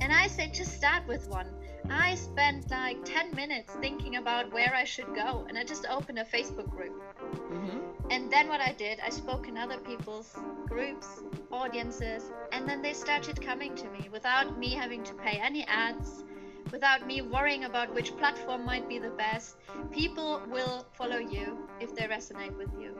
And 0.00 0.12
I 0.12 0.26
say, 0.26 0.50
just 0.52 0.74
start 0.74 1.06
with 1.06 1.28
one. 1.28 1.46
I 1.90 2.16
spent 2.16 2.70
like 2.70 3.04
10 3.04 3.34
minutes 3.34 3.72
thinking 3.80 4.16
about 4.16 4.52
where 4.52 4.72
I 4.74 4.84
should 4.84 5.14
go, 5.14 5.46
and 5.48 5.56
I 5.56 5.64
just 5.64 5.86
opened 5.88 6.18
a 6.18 6.24
Facebook 6.24 6.68
group. 6.68 7.00
Mm-hmm. 7.52 7.78
And 8.10 8.32
then 8.32 8.48
what 8.48 8.60
I 8.60 8.72
did, 8.72 8.98
I 9.00 9.10
spoke 9.10 9.48
in 9.48 9.56
other 9.56 9.78
people's 9.78 10.34
groups, 10.66 11.22
audiences, 11.52 12.30
and 12.52 12.68
then 12.68 12.82
they 12.82 12.92
started 12.92 13.40
coming 13.40 13.74
to 13.76 13.88
me 13.90 14.08
without 14.12 14.58
me 14.58 14.70
having 14.70 15.04
to 15.04 15.14
pay 15.14 15.40
any 15.42 15.64
ads, 15.66 16.24
without 16.72 17.06
me 17.06 17.22
worrying 17.22 17.64
about 17.64 17.94
which 17.94 18.16
platform 18.16 18.64
might 18.64 18.88
be 18.88 18.98
the 18.98 19.10
best. 19.10 19.56
People 19.90 20.40
will 20.50 20.86
follow 20.92 21.18
you 21.18 21.68
if 21.80 21.94
they 21.94 22.04
resonate 22.04 22.56
with 22.56 22.70
you. 22.80 22.98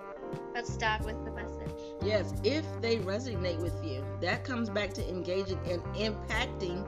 Let's 0.54 0.72
start 0.72 1.04
with 1.04 1.24
the 1.24 1.30
message. 1.32 1.80
Yes, 2.02 2.32
if 2.44 2.64
they 2.80 2.98
resonate 2.98 3.60
with 3.60 3.74
you, 3.84 4.04
that 4.20 4.44
comes 4.44 4.70
back 4.70 4.92
to 4.94 5.08
engaging 5.08 5.58
and 5.68 5.82
impacting, 5.94 6.86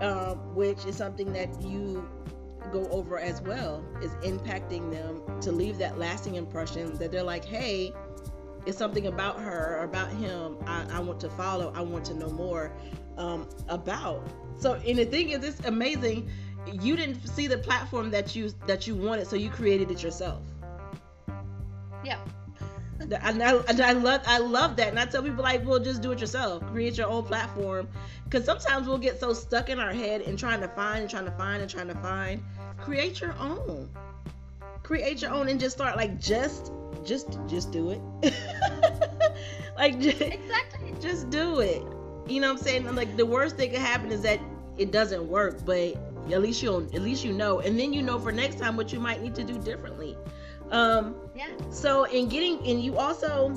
uh, 0.00 0.34
which 0.54 0.84
is 0.84 0.96
something 0.96 1.32
that 1.32 1.62
you 1.62 2.08
go 2.72 2.86
over 2.90 3.18
as 3.18 3.40
well, 3.42 3.84
is 4.02 4.12
impacting 4.16 4.90
them 4.90 5.40
to 5.40 5.52
leave 5.52 5.78
that 5.78 5.98
lasting 5.98 6.34
impression 6.34 6.94
that 6.94 7.12
they're 7.12 7.22
like, 7.22 7.44
hey, 7.44 7.92
it's 8.66 8.76
something 8.76 9.06
about 9.06 9.40
her 9.40 9.78
or 9.78 9.84
about 9.84 10.10
him 10.10 10.56
I, 10.66 10.84
I 10.92 11.00
want 11.00 11.20
to 11.20 11.30
follow, 11.30 11.72
I 11.74 11.80
want 11.80 12.04
to 12.06 12.14
know 12.14 12.28
more 12.28 12.72
um, 13.16 13.48
about. 13.68 14.26
So, 14.58 14.74
and 14.74 14.98
the 14.98 15.04
thing 15.04 15.30
is, 15.30 15.44
it's 15.44 15.60
amazing. 15.64 16.28
You 16.66 16.96
didn't 16.96 17.26
see 17.28 17.46
the 17.46 17.58
platform 17.58 18.10
that 18.10 18.34
you 18.34 18.50
that 18.66 18.86
you 18.86 18.94
wanted, 18.94 19.26
so 19.28 19.36
you 19.36 19.50
created 19.50 19.90
it 19.90 20.02
yourself. 20.02 20.42
Yeah. 22.04 22.18
and 22.98 23.42
I, 23.42 23.56
and 23.68 23.80
I 23.80 23.92
love 23.92 24.22
I 24.26 24.38
love 24.38 24.76
that, 24.76 24.88
and 24.88 24.98
I 24.98 25.06
tell 25.06 25.22
people 25.22 25.44
like, 25.44 25.64
well, 25.64 25.78
just 25.78 26.02
do 26.02 26.10
it 26.12 26.20
yourself. 26.20 26.66
Create 26.72 26.98
your 26.98 27.08
own 27.08 27.24
platform, 27.24 27.88
because 28.24 28.44
sometimes 28.44 28.88
we'll 28.88 28.98
get 28.98 29.20
so 29.20 29.32
stuck 29.32 29.68
in 29.68 29.78
our 29.78 29.92
head 29.92 30.22
and 30.22 30.38
trying 30.38 30.60
to 30.60 30.68
find 30.68 31.02
and 31.02 31.10
trying 31.10 31.26
to 31.26 31.30
find 31.32 31.62
and 31.62 31.70
trying 31.70 31.88
to 31.88 31.94
find. 31.96 32.42
Create 32.78 33.20
your 33.20 33.34
own. 33.38 33.88
Create 34.82 35.22
your 35.22 35.32
own 35.32 35.48
and 35.48 35.60
just 35.60 35.76
start 35.76 35.96
like 35.96 36.20
just 36.20 36.72
just 37.06 37.38
just 37.46 37.72
do 37.72 37.90
it. 37.90 38.00
like 39.76 39.98
just, 40.00 40.20
exactly. 40.20 40.94
Just 41.00 41.30
do 41.30 41.60
it. 41.60 41.82
You 42.28 42.40
know 42.40 42.52
what 42.52 42.58
I'm 42.58 42.64
saying? 42.64 42.94
Like 42.94 43.16
the 43.16 43.26
worst 43.26 43.56
thing 43.56 43.70
could 43.70 43.78
happen 43.78 44.10
is 44.10 44.22
that 44.22 44.40
it 44.76 44.90
doesn't 44.92 45.26
work, 45.28 45.64
but 45.64 45.96
at 46.32 46.42
least 46.42 46.62
you'll 46.62 46.84
at 46.94 47.02
least 47.02 47.24
you 47.24 47.32
know, 47.32 47.60
and 47.60 47.78
then 47.78 47.92
you 47.92 48.02
know 48.02 48.18
for 48.18 48.32
next 48.32 48.58
time 48.58 48.76
what 48.76 48.92
you 48.92 49.00
might 49.00 49.22
need 49.22 49.34
to 49.36 49.44
do 49.44 49.58
differently. 49.58 50.16
Um, 50.70 51.14
yeah. 51.34 51.48
So 51.70 52.04
in 52.04 52.28
getting, 52.28 52.58
and 52.66 52.82
you 52.82 52.96
also 52.96 53.54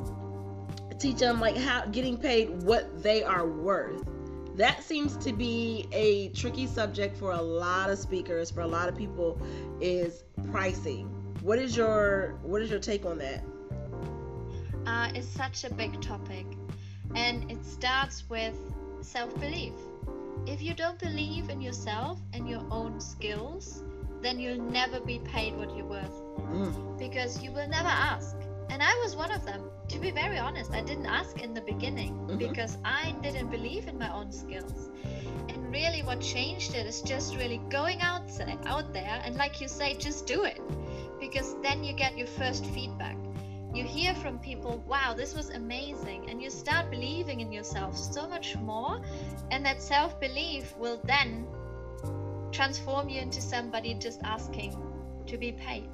teach 0.99 1.17
them 1.17 1.39
like 1.39 1.57
how 1.57 1.85
getting 1.87 2.17
paid 2.17 2.63
what 2.63 3.01
they 3.01 3.23
are 3.23 3.47
worth. 3.47 4.03
That 4.55 4.83
seems 4.83 5.15
to 5.17 5.31
be 5.31 5.87
a 5.93 6.29
tricky 6.29 6.67
subject 6.67 7.15
for 7.15 7.31
a 7.31 7.41
lot 7.41 7.89
of 7.89 7.97
speakers, 7.97 8.51
for 8.51 8.61
a 8.61 8.67
lot 8.67 8.89
of 8.89 8.97
people, 8.97 9.41
is 9.79 10.23
pricing. 10.51 11.09
What 11.41 11.57
is 11.57 11.75
your 11.75 12.35
what 12.43 12.61
is 12.61 12.69
your 12.69 12.79
take 12.79 13.05
on 13.05 13.17
that? 13.19 13.43
Uh, 14.85 15.09
it's 15.15 15.27
such 15.27 15.63
a 15.63 15.73
big 15.73 16.01
topic, 16.01 16.45
and 17.15 17.49
it 17.49 17.63
starts 17.65 18.23
with 18.29 18.55
self 19.01 19.33
belief. 19.39 19.73
If 20.45 20.61
you 20.61 20.73
don't 20.73 20.99
believe 20.99 21.49
in 21.49 21.61
yourself 21.61 22.19
and 22.33 22.49
your 22.49 22.65
own 22.71 22.99
skills, 22.99 23.83
then 24.21 24.39
you'll 24.39 24.61
never 24.61 24.99
be 24.99 25.19
paid 25.19 25.55
what 25.55 25.75
you're 25.75 25.85
worth. 25.85 26.21
Mm. 26.37 26.97
Because 26.97 27.41
you 27.41 27.51
will 27.51 27.67
never 27.67 27.87
ask. 27.87 28.35
And 28.69 28.83
I 28.83 28.93
was 29.03 29.15
one 29.15 29.31
of 29.31 29.45
them. 29.45 29.63
To 29.89 29.99
be 29.99 30.11
very 30.11 30.37
honest, 30.37 30.71
I 30.71 30.81
didn't 30.81 31.07
ask 31.07 31.41
in 31.41 31.53
the 31.53 31.61
beginning 31.61 32.13
mm-hmm. 32.13 32.37
because 32.37 32.77
I 32.85 33.15
didn't 33.23 33.49
believe 33.49 33.87
in 33.87 33.97
my 33.97 34.13
own 34.13 34.31
skills. 34.31 34.89
And 35.47 35.73
really, 35.73 36.03
what 36.03 36.21
changed 36.21 36.75
it 36.75 36.85
is 36.85 37.01
just 37.01 37.35
really 37.35 37.59
going 37.69 38.01
out, 38.01 38.29
out 38.67 38.93
there 38.93 39.21
and, 39.25 39.35
like 39.35 39.59
you 39.61 39.67
say, 39.67 39.95
just 39.95 40.27
do 40.27 40.43
it. 40.43 40.61
Because 41.19 41.55
then 41.61 41.83
you 41.83 41.93
get 41.93 42.17
your 42.17 42.27
first 42.27 42.65
feedback. 42.67 43.17
You 43.73 43.83
hear 43.83 44.15
from 44.15 44.39
people, 44.39 44.83
wow, 44.87 45.13
this 45.13 45.35
was 45.35 45.49
amazing. 45.51 46.29
And 46.29 46.41
you 46.41 46.49
start 46.49 46.89
believing 46.89 47.39
in 47.39 47.51
yourself 47.51 47.95
so 47.95 48.27
much 48.27 48.55
more. 48.57 49.01
And 49.51 49.65
that 49.65 49.81
self 49.81 50.19
belief 50.19 50.75
will 50.77 50.99
then 51.03 51.45
transform 52.51 53.09
you 53.09 53.21
into 53.21 53.41
somebody 53.41 53.93
just 53.93 54.21
asking 54.23 54.75
to 55.27 55.37
be 55.37 55.51
paid. 55.51 55.89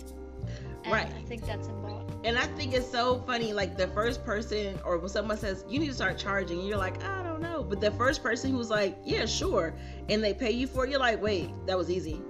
And 0.83 0.93
right. 0.93 1.07
I 1.07 1.21
think 1.23 1.45
that's 1.45 1.67
important. 1.67 2.11
And 2.23 2.37
I 2.37 2.45
think 2.47 2.73
it's 2.73 2.89
so 2.89 3.21
funny, 3.25 3.53
like 3.53 3.75
the 3.75 3.87
first 3.87 4.23
person, 4.23 4.79
or 4.85 4.97
when 4.97 5.09
someone 5.09 5.37
says 5.37 5.65
you 5.67 5.79
need 5.79 5.87
to 5.87 5.93
start 5.93 6.17
charging, 6.17 6.61
you're 6.61 6.77
like, 6.77 7.03
I 7.03 7.23
don't 7.23 7.41
know. 7.41 7.63
But 7.63 7.81
the 7.81 7.91
first 7.91 8.23
person 8.23 8.51
who's 8.51 8.69
like, 8.69 8.97
yeah, 9.03 9.25
sure, 9.25 9.75
and 10.09 10.23
they 10.23 10.33
pay 10.33 10.51
you 10.51 10.67
for 10.67 10.85
it, 10.85 10.91
you're 10.91 10.99
like, 10.99 11.21
wait, 11.21 11.51
that 11.65 11.77
was 11.77 11.89
easy. 11.89 12.21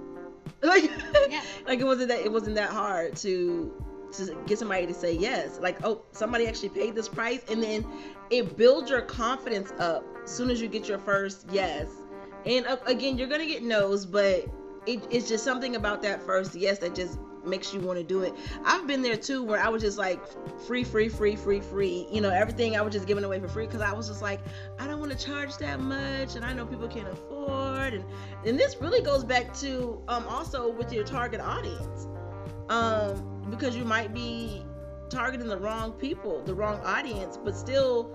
Like, 0.62 0.90
yeah. 1.28 1.42
like 1.66 1.80
it 1.80 1.84
wasn't 1.84 2.08
that 2.08 2.20
it 2.20 2.32
wasn't 2.32 2.56
that 2.56 2.70
hard 2.70 3.14
to 3.16 3.72
to 4.12 4.42
get 4.46 4.58
somebody 4.58 4.86
to 4.86 4.94
say 4.94 5.12
yes. 5.12 5.58
Like, 5.60 5.78
oh, 5.84 6.02
somebody 6.12 6.46
actually 6.46 6.70
paid 6.70 6.94
this 6.94 7.08
price, 7.08 7.42
and 7.48 7.62
then 7.62 7.86
it 8.30 8.56
builds 8.56 8.90
your 8.90 9.02
confidence 9.02 9.72
up 9.78 10.04
as 10.24 10.30
soon 10.30 10.50
as 10.50 10.60
you 10.60 10.68
get 10.68 10.88
your 10.88 10.98
first 10.98 11.46
yes 11.52 11.88
and 12.46 12.64
uh, 12.66 12.76
again, 12.86 13.18
you're 13.18 13.28
gonna 13.28 13.46
get 13.46 13.62
no's, 13.62 14.06
but 14.06 14.46
it, 14.86 15.04
it's 15.10 15.28
just 15.28 15.44
something 15.44 15.76
about 15.76 16.00
that 16.02 16.22
first 16.22 16.54
yes 16.54 16.78
that 16.78 16.94
just 16.94 17.18
makes 17.46 17.72
you 17.72 17.80
want 17.80 17.98
to 17.98 18.04
do 18.04 18.22
it. 18.22 18.34
I've 18.64 18.86
been 18.86 19.02
there 19.02 19.16
too, 19.16 19.42
where 19.42 19.60
I 19.60 19.68
was 19.68 19.82
just 19.82 19.98
like 19.98 20.20
free, 20.66 20.84
free, 20.84 21.08
free, 21.08 21.36
free, 21.36 21.60
free. 21.60 22.06
You 22.10 22.20
know, 22.20 22.30
everything 22.30 22.76
I 22.76 22.82
was 22.82 22.92
just 22.92 23.06
giving 23.06 23.24
away 23.24 23.40
for 23.40 23.48
free 23.48 23.66
because 23.66 23.80
I 23.80 23.92
was 23.92 24.08
just 24.08 24.22
like, 24.22 24.40
I 24.78 24.86
don't 24.86 25.00
want 25.00 25.12
to 25.12 25.18
charge 25.18 25.56
that 25.58 25.80
much, 25.80 26.36
and 26.36 26.44
I 26.44 26.52
know 26.52 26.66
people 26.66 26.88
can't 26.88 27.08
afford. 27.08 27.94
And 27.94 28.04
and 28.44 28.58
this 28.58 28.76
really 28.80 29.02
goes 29.02 29.24
back 29.24 29.54
to 29.58 30.02
um 30.08 30.26
also 30.28 30.70
with 30.70 30.92
your 30.92 31.04
target 31.04 31.40
audience, 31.40 32.06
um 32.68 33.46
because 33.50 33.76
you 33.76 33.84
might 33.84 34.12
be 34.12 34.64
targeting 35.08 35.46
the 35.48 35.58
wrong 35.58 35.92
people, 35.92 36.42
the 36.42 36.54
wrong 36.54 36.80
audience, 36.80 37.36
but 37.36 37.56
still, 37.56 38.10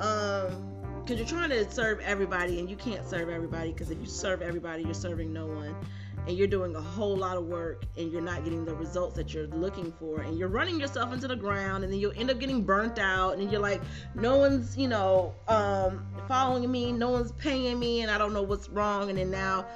um 0.00 0.68
because 1.02 1.18
you're 1.18 1.28
trying 1.28 1.50
to 1.50 1.68
serve 1.70 1.98
everybody 2.00 2.60
and 2.60 2.70
you 2.70 2.76
can't 2.76 3.06
serve 3.06 3.28
everybody 3.28 3.72
because 3.72 3.90
if 3.90 3.98
you 3.98 4.06
serve 4.06 4.40
everybody 4.40 4.84
you're 4.84 4.94
serving 4.94 5.32
no 5.32 5.46
one 5.46 5.74
and 6.26 6.36
you're 6.36 6.46
doing 6.46 6.74
a 6.76 6.80
whole 6.80 7.16
lot 7.16 7.36
of 7.36 7.46
work 7.46 7.84
and 7.96 8.12
you're 8.12 8.22
not 8.22 8.44
getting 8.44 8.64
the 8.64 8.74
results 8.74 9.16
that 9.16 9.34
you're 9.34 9.48
looking 9.48 9.92
for 9.98 10.20
and 10.20 10.38
you're 10.38 10.48
running 10.48 10.78
yourself 10.78 11.12
into 11.12 11.26
the 11.26 11.36
ground 11.36 11.84
and 11.84 11.92
then 11.92 11.98
you'll 11.98 12.12
end 12.16 12.30
up 12.30 12.38
getting 12.38 12.62
burnt 12.62 12.98
out 12.98 13.38
and 13.38 13.50
you're 13.50 13.60
like 13.60 13.80
no 14.14 14.36
one's 14.36 14.76
you 14.76 14.88
know 14.88 15.34
um, 15.48 16.06
following 16.28 16.70
me 16.70 16.92
no 16.92 17.10
one's 17.10 17.32
paying 17.32 17.78
me 17.78 18.02
and 18.02 18.10
i 18.10 18.18
don't 18.18 18.32
know 18.32 18.42
what's 18.42 18.68
wrong. 18.68 19.10
And 19.10 19.18
then 19.18 19.30
now 19.30 19.66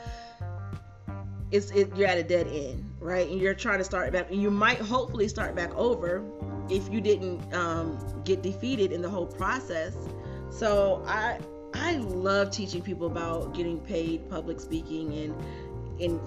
it's 1.51 1.71
it, 1.71 1.95
you're 1.97 2.09
at 2.09 2.19
a 2.19 2.23
dead 2.23 2.47
end 2.47 2.87
right? 3.07 3.29
And 3.29 3.41
you're 3.41 3.55
trying 3.55 3.79
to 3.79 3.85
start 3.85 4.13
back 4.13 4.31
and 4.31 4.43
you 4.43 4.51
might 4.51 4.79
hopefully 4.79 5.29
start 5.29 5.55
back 5.55 5.75
over 5.75 6.25
if 6.69 6.93
you 6.93 7.01
didn't 7.01 7.55
um, 7.55 7.99
get 8.25 8.43
defeated 8.43 8.93
in 8.93 9.01
the 9.01 9.09
whole 9.09 9.27
process. 9.27 9.95
So 10.51 11.03
I 11.07 11.39
I 11.75 11.97
love 11.97 12.51
teaching 12.51 12.83
people 12.83 13.07
about 13.07 13.55
getting 13.55 13.79
paid 13.79 14.29
public 14.31 14.61
speaking 14.61 15.13
and 15.15 15.35
and 16.01 16.21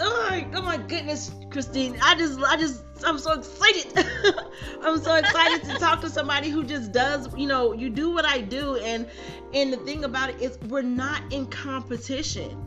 oh, 0.00 0.42
oh 0.54 0.62
my 0.62 0.76
goodness, 0.78 1.32
Christine, 1.50 1.98
I 2.02 2.14
just 2.16 2.38
I 2.40 2.56
just 2.56 2.84
I'm 3.04 3.18
so 3.18 3.32
excited. 3.32 3.92
I'm 4.82 4.98
so 5.00 5.14
excited 5.14 5.64
to 5.68 5.78
talk 5.78 6.00
to 6.02 6.10
somebody 6.10 6.50
who 6.50 6.64
just 6.64 6.92
does, 6.92 7.28
you 7.36 7.46
know, 7.46 7.72
you 7.72 7.90
do 7.90 8.10
what 8.10 8.24
I 8.24 8.40
do 8.40 8.76
and 8.76 9.08
and 9.54 9.72
the 9.72 9.78
thing 9.78 10.04
about 10.04 10.30
it 10.30 10.40
is 10.42 10.58
we're 10.68 10.82
not 10.82 11.22
in 11.32 11.46
competition. 11.46 12.64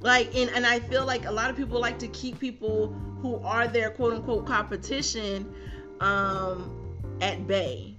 like 0.00 0.34
and, 0.34 0.50
and 0.50 0.66
i 0.66 0.78
feel 0.78 1.06
like 1.06 1.24
a 1.26 1.30
lot 1.32 1.50
of 1.50 1.56
people 1.56 1.80
like 1.80 1.98
to 1.98 2.08
keep 2.08 2.38
people 2.38 2.88
who 3.22 3.36
are 3.44 3.66
their 3.66 3.90
quote 3.90 4.14
unquote 4.14 4.46
competition 4.46 5.52
um 6.00 6.70
at 7.20 7.46
bay 7.46 7.96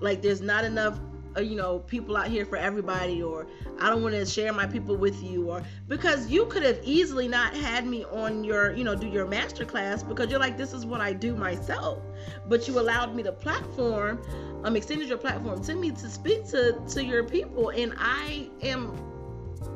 like 0.00 0.20
there's 0.22 0.42
not 0.42 0.64
enough 0.64 0.98
you 1.42 1.56
know 1.56 1.80
people 1.80 2.16
out 2.16 2.28
here 2.28 2.46
for 2.46 2.56
everybody 2.56 3.22
or 3.22 3.46
i 3.80 3.90
don't 3.90 4.02
want 4.02 4.14
to 4.14 4.24
share 4.24 4.52
my 4.52 4.66
people 4.66 4.96
with 4.96 5.22
you 5.22 5.50
or 5.50 5.62
because 5.88 6.28
you 6.28 6.46
could 6.46 6.62
have 6.62 6.78
easily 6.84 7.28
not 7.28 7.54
had 7.54 7.86
me 7.86 8.04
on 8.06 8.44
your 8.44 8.72
you 8.72 8.84
know 8.84 8.94
do 8.94 9.06
your 9.06 9.26
master 9.26 9.64
class 9.64 10.02
because 10.02 10.30
you're 10.30 10.40
like 10.40 10.56
this 10.56 10.72
is 10.72 10.86
what 10.86 11.00
i 11.00 11.12
do 11.12 11.34
myself. 11.34 12.02
But 12.46 12.68
you 12.68 12.78
allowed 12.78 13.14
me 13.14 13.22
the 13.22 13.32
platform 13.32 14.22
um 14.64 14.76
extended 14.76 15.08
your 15.08 15.18
platform 15.18 15.62
to 15.62 15.74
me 15.74 15.90
to 15.90 16.08
speak 16.08 16.46
to 16.48 16.80
to 16.88 17.04
your 17.04 17.24
people 17.24 17.70
and 17.70 17.94
i 17.98 18.48
am 18.62 18.96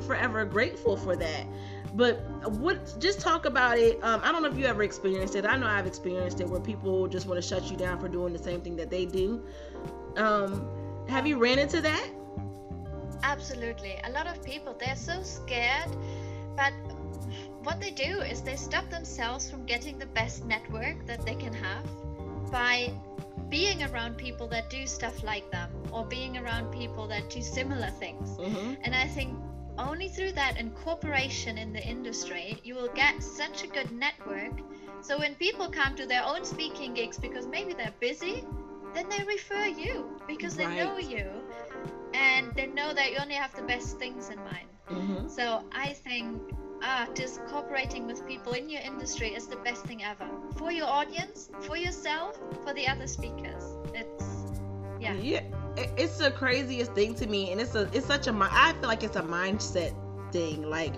forever 0.07 0.45
grateful 0.45 0.97
for 0.97 1.17
that. 1.17 1.47
But 1.95 2.21
what 2.51 2.97
just 3.01 3.21
talk 3.21 3.47
about 3.47 3.79
it 3.79 4.03
um, 4.05 4.21
i 4.23 4.31
don't 4.31 4.43
know 4.43 4.51
if 4.51 4.59
you 4.59 4.67
ever 4.67 4.83
experienced 4.83 5.35
it 5.35 5.47
i 5.47 5.57
know 5.57 5.67
i've 5.67 5.87
experienced 5.87 6.41
it 6.41 6.49
where 6.49 6.61
people 6.61 7.09
just 7.09 7.27
want 7.27 7.43
to 7.43 7.47
shut 7.47 7.71
you 7.71 7.77
down 7.77 7.99
for 7.99 8.09
doing 8.09 8.33
the 8.33 8.39
same 8.39 8.61
thing 8.61 8.77
that 8.77 8.91
they 8.91 9.07
do. 9.07 9.43
Um, 10.17 10.69
have 11.09 11.27
you 11.27 11.39
ran 11.39 11.59
into 11.59 11.81
that? 11.81 12.09
Absolutely. 13.23 13.99
A 14.05 14.11
lot 14.11 14.27
of 14.27 14.43
people, 14.45 14.77
they're 14.79 14.97
so 14.97 15.23
scared, 15.23 15.91
but 16.57 16.73
what 17.63 17.81
they 17.81 17.91
do 17.91 18.21
is 18.21 18.43
they 18.43 18.57
stop 18.57 18.89
themselves 18.91 19.51
from 19.51 19.65
getting 19.67 19.99
the 19.99 20.07
best 20.07 20.45
network 20.45 21.07
that 21.07 21.25
they 21.25 21.35
can 21.35 21.53
have 21.53 21.85
by 22.51 22.93
being 23.49 23.83
around 23.83 24.17
people 24.17 24.47
that 24.49 24.71
do 24.71 24.87
stuff 24.87 25.23
like 25.23 25.51
them 25.51 25.71
or 25.91 26.05
being 26.05 26.37
around 26.37 26.71
people 26.73 27.07
that 27.09 27.29
do 27.31 27.41
similar 27.43 27.91
things. 27.91 28.37
Mm-hmm. 28.39 28.75
And 28.83 28.95
I 28.95 29.07
think 29.09 29.35
only 29.79 30.09
through 30.09 30.33
that 30.33 30.59
incorporation 30.59 31.57
in 31.57 31.73
the 31.73 31.83
industry, 31.83 32.61
you 32.65 32.75
will 32.75 32.93
get 32.95 33.23
such 33.23 33.65
a 33.65 33.67
good 33.67 33.91
network. 33.93 34.53
So 35.01 35.19
when 35.19 35.35
people 35.37 35.69
come 35.69 35.95
to 35.97 36.07
their 36.07 36.25
own 36.25 36.45
speaking 36.45 36.95
gigs 36.95 37.19
because 37.19 37.47
maybe 37.47 37.73
they're 37.73 37.95
busy 38.01 38.45
then 38.99 39.09
they 39.09 39.25
refer 39.25 39.67
you 39.67 40.21
because 40.27 40.57
they 40.57 40.67
right. 40.67 40.77
know 40.77 40.99
you 40.99 41.31
and 42.15 42.53
they 42.55 42.67
know 42.67 42.93
that 42.93 43.13
you 43.13 43.19
only 43.21 43.35
have 43.35 43.55
the 43.55 43.63
best 43.63 43.97
things 43.99 44.29
in 44.29 44.39
mind. 44.39 44.69
Mm-hmm. 44.91 45.29
So 45.29 45.63
I 45.71 45.93
think 45.93 46.41
ah, 46.83 47.07
just 47.15 47.45
cooperating 47.47 48.07
with 48.07 48.27
people 48.27 48.55
in 48.55 48.69
your 48.69 48.81
industry 48.81 49.29
is 49.29 49.47
the 49.47 49.57
best 49.57 49.85
thing 49.85 50.03
ever 50.03 50.29
for 50.57 50.73
your 50.73 50.87
audience, 50.87 51.49
for 51.61 51.77
yourself, 51.77 52.41
for 52.65 52.75
the 52.75 52.89
other 52.89 53.07
speakers. 53.07 53.63
It's 53.95 54.25
yeah. 55.01 55.15
Yeah, 55.15 55.43
it's 55.97 56.19
the 56.19 56.33
craziest 56.33 56.93
thing 56.95 57.15
to 57.17 57.27
me, 57.29 57.53
and 57.53 57.61
it's 57.61 57.77
a 57.77 57.89
it's 57.93 58.07
such 58.07 58.27
a 58.27 58.35
I 58.35 58.73
feel 58.81 58.89
like 58.89 59.05
it's 59.05 59.17
a 59.17 59.23
mindset 59.23 59.95
thing. 60.33 60.63
Like 60.63 60.95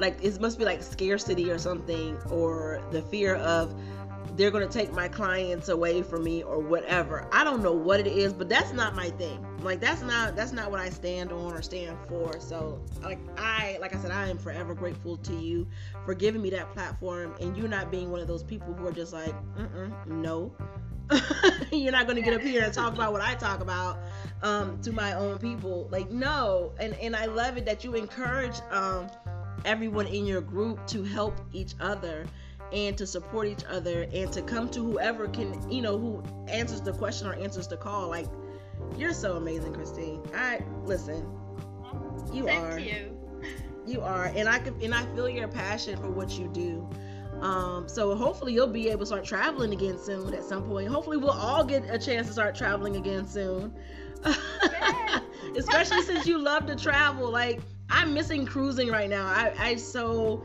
like 0.00 0.18
it 0.24 0.40
must 0.40 0.58
be 0.58 0.64
like 0.64 0.82
scarcity 0.82 1.50
or 1.52 1.58
something, 1.58 2.16
or 2.30 2.82
the 2.90 3.02
fear 3.02 3.36
of 3.36 3.74
they're 4.38 4.52
going 4.52 4.66
to 4.66 4.72
take 4.72 4.92
my 4.92 5.08
clients 5.08 5.68
away 5.68 6.00
from 6.00 6.22
me 6.22 6.44
or 6.44 6.60
whatever. 6.60 7.28
I 7.32 7.42
don't 7.42 7.60
know 7.60 7.72
what 7.72 7.98
it 7.98 8.06
is, 8.06 8.32
but 8.32 8.48
that's 8.48 8.72
not 8.72 8.94
my 8.94 9.10
thing. 9.10 9.44
Like 9.64 9.80
that's 9.80 10.00
not 10.00 10.36
that's 10.36 10.52
not 10.52 10.70
what 10.70 10.78
I 10.78 10.90
stand 10.90 11.32
on 11.32 11.52
or 11.52 11.60
stand 11.60 11.98
for. 12.06 12.38
So 12.38 12.80
like 13.02 13.18
I 13.36 13.78
like 13.80 13.96
I 13.96 13.98
said 13.98 14.12
I 14.12 14.28
am 14.28 14.38
forever 14.38 14.74
grateful 14.74 15.16
to 15.16 15.34
you 15.34 15.66
for 16.04 16.14
giving 16.14 16.40
me 16.40 16.50
that 16.50 16.72
platform 16.72 17.34
and 17.40 17.56
you 17.56 17.66
not 17.66 17.90
being 17.90 18.12
one 18.12 18.20
of 18.20 18.28
those 18.28 18.44
people 18.44 18.72
who 18.74 18.86
are 18.86 18.92
just 18.92 19.12
like, 19.12 19.34
no. 20.06 20.54
You're 21.72 21.92
not 21.92 22.06
going 22.06 22.16
to 22.16 22.22
get 22.22 22.34
up 22.34 22.42
here 22.42 22.62
and 22.62 22.72
talk 22.72 22.92
about 22.92 23.12
what 23.12 23.22
I 23.22 23.34
talk 23.34 23.60
about 23.60 23.98
um, 24.42 24.80
to 24.82 24.92
my 24.92 25.14
own 25.14 25.38
people. 25.38 25.88
Like 25.90 26.12
no, 26.12 26.72
and 26.78 26.94
and 26.94 27.16
I 27.16 27.26
love 27.26 27.56
it 27.56 27.64
that 27.64 27.82
you 27.82 27.94
encourage 27.94 28.60
um, 28.70 29.08
everyone 29.64 30.06
in 30.06 30.26
your 30.26 30.42
group 30.42 30.86
to 30.88 31.02
help 31.02 31.40
each 31.52 31.74
other 31.80 32.26
and 32.72 32.96
to 32.98 33.06
support 33.06 33.46
each 33.46 33.64
other 33.68 34.06
and 34.12 34.32
to 34.32 34.42
come 34.42 34.68
to 34.70 34.80
whoever 34.84 35.28
can, 35.28 35.70
you 35.70 35.82
know, 35.82 35.98
who 35.98 36.22
answers 36.48 36.80
the 36.80 36.92
question 36.92 37.26
or 37.26 37.34
answers 37.34 37.68
the 37.68 37.76
call. 37.76 38.08
Like, 38.08 38.26
you're 38.96 39.12
so 39.12 39.36
amazing, 39.36 39.74
Christine. 39.74 40.22
I 40.34 40.60
listen. 40.84 41.26
You 42.32 42.44
Thank 42.44 42.64
are. 42.64 42.78
You. 42.78 43.16
you 43.86 44.00
are, 44.02 44.26
and 44.26 44.48
I 44.48 44.58
can, 44.58 44.80
and 44.82 44.94
I 44.94 45.04
feel 45.14 45.28
your 45.28 45.48
passion 45.48 45.96
for 45.96 46.10
what 46.10 46.38
you 46.38 46.48
do. 46.48 46.88
Um, 47.40 47.88
so 47.88 48.14
hopefully 48.16 48.52
you'll 48.52 48.66
be 48.66 48.88
able 48.88 49.00
to 49.00 49.06
start 49.06 49.24
traveling 49.24 49.72
again 49.72 49.98
soon 49.98 50.34
at 50.34 50.42
some 50.42 50.64
point. 50.64 50.88
Hopefully 50.88 51.16
we'll 51.16 51.30
all 51.30 51.64
get 51.64 51.84
a 51.88 51.98
chance 51.98 52.26
to 52.26 52.32
start 52.32 52.54
traveling 52.54 52.96
again 52.96 53.26
soon. 53.26 53.72
Especially 55.56 56.02
since 56.02 56.26
you 56.26 56.38
love 56.38 56.66
to 56.66 56.74
travel. 56.74 57.30
Like 57.30 57.60
I'm 57.88 58.12
missing 58.12 58.44
cruising 58.44 58.88
right 58.88 59.08
now. 59.08 59.26
I 59.26 59.54
I 59.56 59.76
so 59.76 60.44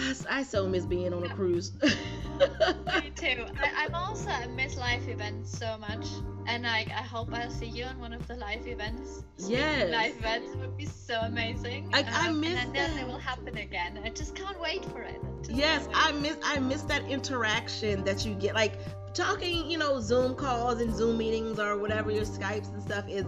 I, 0.00 0.14
I 0.30 0.42
so 0.42 0.66
miss 0.66 0.86
being 0.86 1.12
on 1.12 1.24
a 1.24 1.28
cruise. 1.28 1.72
Me 3.02 3.10
too. 3.14 3.44
I, 3.60 3.86
am 3.86 3.94
also 3.94 4.30
I 4.30 4.46
miss 4.46 4.76
live 4.76 5.08
events 5.08 5.56
so 5.56 5.76
much, 5.78 6.06
and 6.46 6.64
like 6.64 6.88
I 6.88 7.02
hope 7.02 7.32
I'll 7.32 7.50
see 7.50 7.66
you 7.66 7.84
on 7.84 7.98
one 7.98 8.12
of 8.12 8.26
the 8.26 8.36
live 8.36 8.66
events. 8.66 9.24
Yes. 9.36 9.90
Live 9.90 10.16
events 10.16 10.56
would 10.56 10.76
be 10.76 10.86
so 10.86 11.20
amazing. 11.20 11.90
Like 11.90 12.06
um, 12.06 12.14
I 12.14 12.32
miss 12.32 12.58
and 12.58 12.74
then 12.74 12.94
that. 12.94 13.02
it 13.02 13.06
will 13.06 13.18
happen 13.18 13.58
again. 13.58 14.00
I 14.04 14.08
just 14.10 14.34
can't 14.34 14.58
wait 14.60 14.84
for 14.86 15.02
it. 15.02 15.20
Yes, 15.48 15.88
I 15.92 16.12
miss 16.12 16.36
I 16.42 16.58
miss 16.58 16.82
that 16.82 17.04
interaction 17.10 18.04
that 18.04 18.24
you 18.24 18.34
get. 18.34 18.54
Like 18.54 18.78
talking, 19.12 19.70
you 19.70 19.78
know, 19.78 20.00
Zoom 20.00 20.34
calls 20.34 20.80
and 20.80 20.94
Zoom 20.94 21.18
meetings 21.18 21.58
or 21.58 21.76
whatever 21.76 22.10
your 22.10 22.24
Skypes 22.24 22.72
and 22.72 22.82
stuff 22.82 23.08
is 23.08 23.26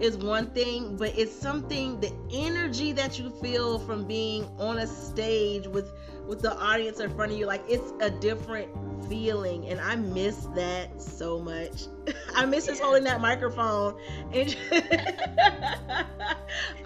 is 0.00 0.16
one 0.16 0.46
thing, 0.50 0.96
but 0.96 1.16
it's 1.16 1.34
something 1.34 2.00
the 2.00 2.12
energy 2.32 2.92
that 2.92 3.18
you 3.18 3.30
feel 3.42 3.78
from 3.78 4.04
being 4.06 4.44
on 4.58 4.78
a 4.78 4.86
stage 4.86 5.66
with 5.66 5.92
with 6.30 6.40
the 6.40 6.56
audience 6.58 7.00
in 7.00 7.12
front 7.16 7.32
of 7.32 7.38
you 7.38 7.44
like 7.44 7.60
it's 7.68 7.92
a 8.00 8.08
different 8.08 8.68
feeling 9.08 9.66
and 9.66 9.80
I 9.80 9.96
miss 9.96 10.46
that 10.54 11.02
so 11.02 11.40
much. 11.40 11.86
I 12.36 12.46
miss 12.46 12.66
just 12.66 12.80
holding 12.80 13.02
that 13.04 13.20
microphone 13.20 14.00
and 14.32 14.56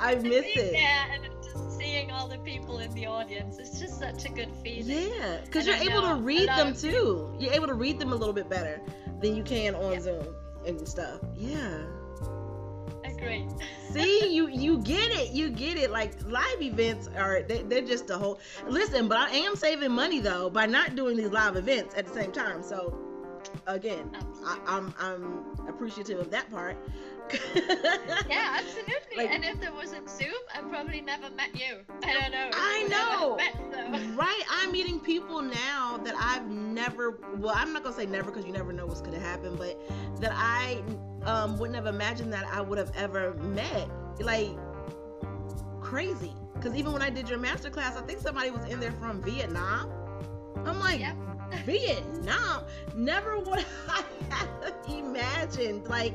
I 0.00 0.14
miss 0.14 0.46
it. 0.46 0.72
Yeah, 0.72 1.12
and 1.12 1.24
just 1.44 1.76
seeing 1.78 2.11
all 2.11 2.26
the 2.26 2.38
people 2.38 2.78
in 2.78 2.90
the 2.94 3.04
audience. 3.04 3.59
It's 3.59 3.78
just 3.78 3.98
such 3.98 4.24
a 4.24 4.30
good 4.30 4.50
feeling. 4.62 5.11
Yeah, 5.12 5.40
because 5.44 5.66
you're 5.66 5.76
able 5.76 6.00
to 6.09 6.14
read 6.14 6.48
them 6.48 6.74
too. 6.74 7.37
You're 7.38 7.52
able 7.52 7.66
to 7.66 7.74
read 7.74 7.98
them 7.98 8.14
a 8.14 8.16
little 8.16 8.35
bit 8.35 8.48
better 8.48 8.80
than 9.20 9.37
you 9.37 9.42
can 9.42 9.74
on 9.74 9.92
yeah. 9.92 10.00
Zoom 10.00 10.26
and 10.66 10.88
stuff. 10.88 11.20
Yeah 11.37 11.85
great. 13.25 13.45
See, 13.91 14.29
you 14.35 14.49
you 14.49 14.79
get 14.79 15.11
it, 15.13 15.33
you 15.33 15.51
get 15.51 15.77
it. 15.77 15.91
Like 15.91 16.15
live 16.29 16.63
events 16.63 17.09
are 17.17 17.43
they, 17.43 17.63
they're 17.63 17.83
just 17.83 18.11
a 18.11 18.19
whole. 18.19 18.41
Listen, 18.69 19.09
but 19.09 19.19
I 19.19 19.31
am 19.31 19.57
saving 19.57 19.93
money 19.93 20.21
though 20.21 20.51
by 20.51 20.67
not 20.67 20.95
doing 20.95 21.17
these 21.17 21.31
live 21.31 21.57
events 21.57 21.95
at 21.97 22.07
the 22.07 22.15
same 22.15 22.33
time. 22.33 22.63
So 22.63 22.99
again, 23.66 24.11
I, 24.44 24.59
am 24.66 24.94
I'm, 24.98 25.44
I'm 25.59 25.68
appreciative 25.68 26.18
of 26.18 26.30
that 26.30 26.50
part. 26.50 26.76
yeah, 27.54 28.59
absolutely. 28.59 29.16
Like, 29.16 29.30
and 29.30 29.44
if 29.44 29.59
there 29.59 29.72
wasn't 29.72 30.11
Zoom, 30.11 30.35
I 30.54 30.61
probably 30.61 31.00
never 31.00 31.30
met 31.30 31.59
you. 31.59 31.78
I 32.02 32.12
don't 32.12 32.33
know. 32.33 32.50
I 32.52 32.87
know. 32.88 33.37
Met, 33.37 34.16
right. 34.16 34.42
I'm 34.50 34.70
meeting 34.72 35.00
people 35.00 35.40
now 35.40 35.98
that 36.04 36.14
I've 36.18 36.48
never. 36.48 37.18
Well, 37.37 37.54
I'm 37.57 37.72
not 37.72 37.83
gonna 37.83 37.96
say 37.96 38.04
never 38.07 38.30
because 38.30 38.44
you 38.46 38.52
never 38.52 38.72
know 38.72 38.85
what's 38.85 39.00
gonna 39.00 39.18
happen, 39.18 39.57
but 39.57 39.80
that 40.20 40.33
I 40.35 40.83
um, 41.24 41.59
wouldn't 41.59 41.76
have 41.76 41.87
imagined 41.87 42.33
that 42.35 42.46
I 42.52 42.61
would 42.61 42.78
have 42.78 42.92
ever 42.94 43.35
met. 43.35 43.88
Like 44.20 44.50
crazy. 45.80 46.33
Because 46.54 46.74
even 46.74 46.92
when 46.92 47.02
I 47.02 47.11
did 47.11 47.28
your 47.28 47.38
master 47.38 47.70
class, 47.70 47.96
I 47.96 48.02
think 48.02 48.20
somebody 48.20 48.50
was 48.50 48.64
in 48.64 48.80
there 48.80 48.92
from 48.92 49.22
Vietnam. 49.22 49.90
I'm 50.64 50.80
like, 50.80 51.00
yep. 51.00 51.16
Vietnam. 51.64 52.64
Never 52.94 53.38
would 53.38 53.64
I 53.88 54.04
have 54.30 54.74
imagined 54.88 55.87
like 55.88 56.14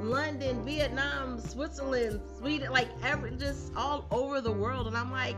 London, 0.00 0.64
Vietnam, 0.64 1.40
Switzerland, 1.40 2.20
Sweden, 2.38 2.72
like 2.72 2.88
every 3.02 3.32
just 3.32 3.74
all 3.76 4.06
over 4.10 4.40
the 4.40 4.52
world. 4.52 4.86
And 4.86 4.96
I'm 4.96 5.10
like, 5.10 5.36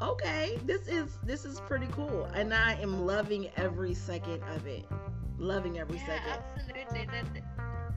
okay, 0.00 0.58
this 0.64 0.86
is 0.88 1.18
this 1.22 1.44
is 1.44 1.60
pretty 1.60 1.88
cool. 1.92 2.24
And 2.34 2.52
I 2.52 2.74
am 2.74 3.06
loving 3.06 3.48
every 3.56 3.94
second 3.94 4.42
of 4.54 4.66
it. 4.66 4.86
Loving 5.38 5.78
every 5.78 5.98
yeah, 5.98 6.06
second. 6.06 6.42
Absolutely. 6.56 7.42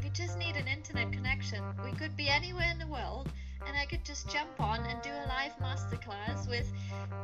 we 0.04 0.10
just 0.10 0.38
need 0.38 0.56
an 0.56 0.68
internet 0.68 1.12
connection. 1.12 1.64
We 1.84 1.92
could 1.94 2.16
be 2.18 2.28
anywhere 2.28 2.70
in 2.72 2.80
the 2.80 2.88
world 2.88 3.32
and 3.68 3.78
I 3.78 3.86
could 3.86 4.04
just 4.04 4.30
jump 4.30 4.60
on 4.60 4.80
and 4.86 5.02
do 5.02 5.10
a 5.10 5.26
live 5.28 5.56
masterclass 5.62 6.48
with 6.50 6.72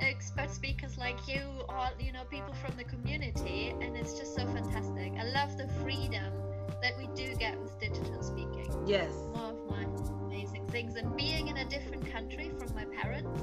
expert 0.01 0.51
speakers 0.51 0.97
like 0.97 1.27
you 1.27 1.41
or 1.69 1.89
you 1.99 2.11
know 2.11 2.23
people 2.29 2.53
from 2.53 2.75
the 2.77 2.83
community 2.83 3.73
and 3.81 3.95
it's 3.95 4.17
just 4.17 4.35
so 4.35 4.45
fantastic. 4.45 5.13
I 5.17 5.25
love 5.25 5.57
the 5.57 5.67
freedom 5.83 6.33
that 6.81 6.97
we 6.97 7.07
do 7.15 7.35
get 7.35 7.59
with 7.59 7.79
digital 7.79 8.21
speaking. 8.21 8.69
Yes. 8.85 9.11
One 9.31 9.55
of 9.55 9.69
my 9.69 9.85
amazing 10.25 10.67
things 10.67 10.95
and 10.95 11.15
being 11.15 11.47
in 11.47 11.57
a 11.57 11.65
different 11.65 12.11
country 12.11 12.51
from 12.57 12.73
my 12.75 12.85
parents 12.85 13.41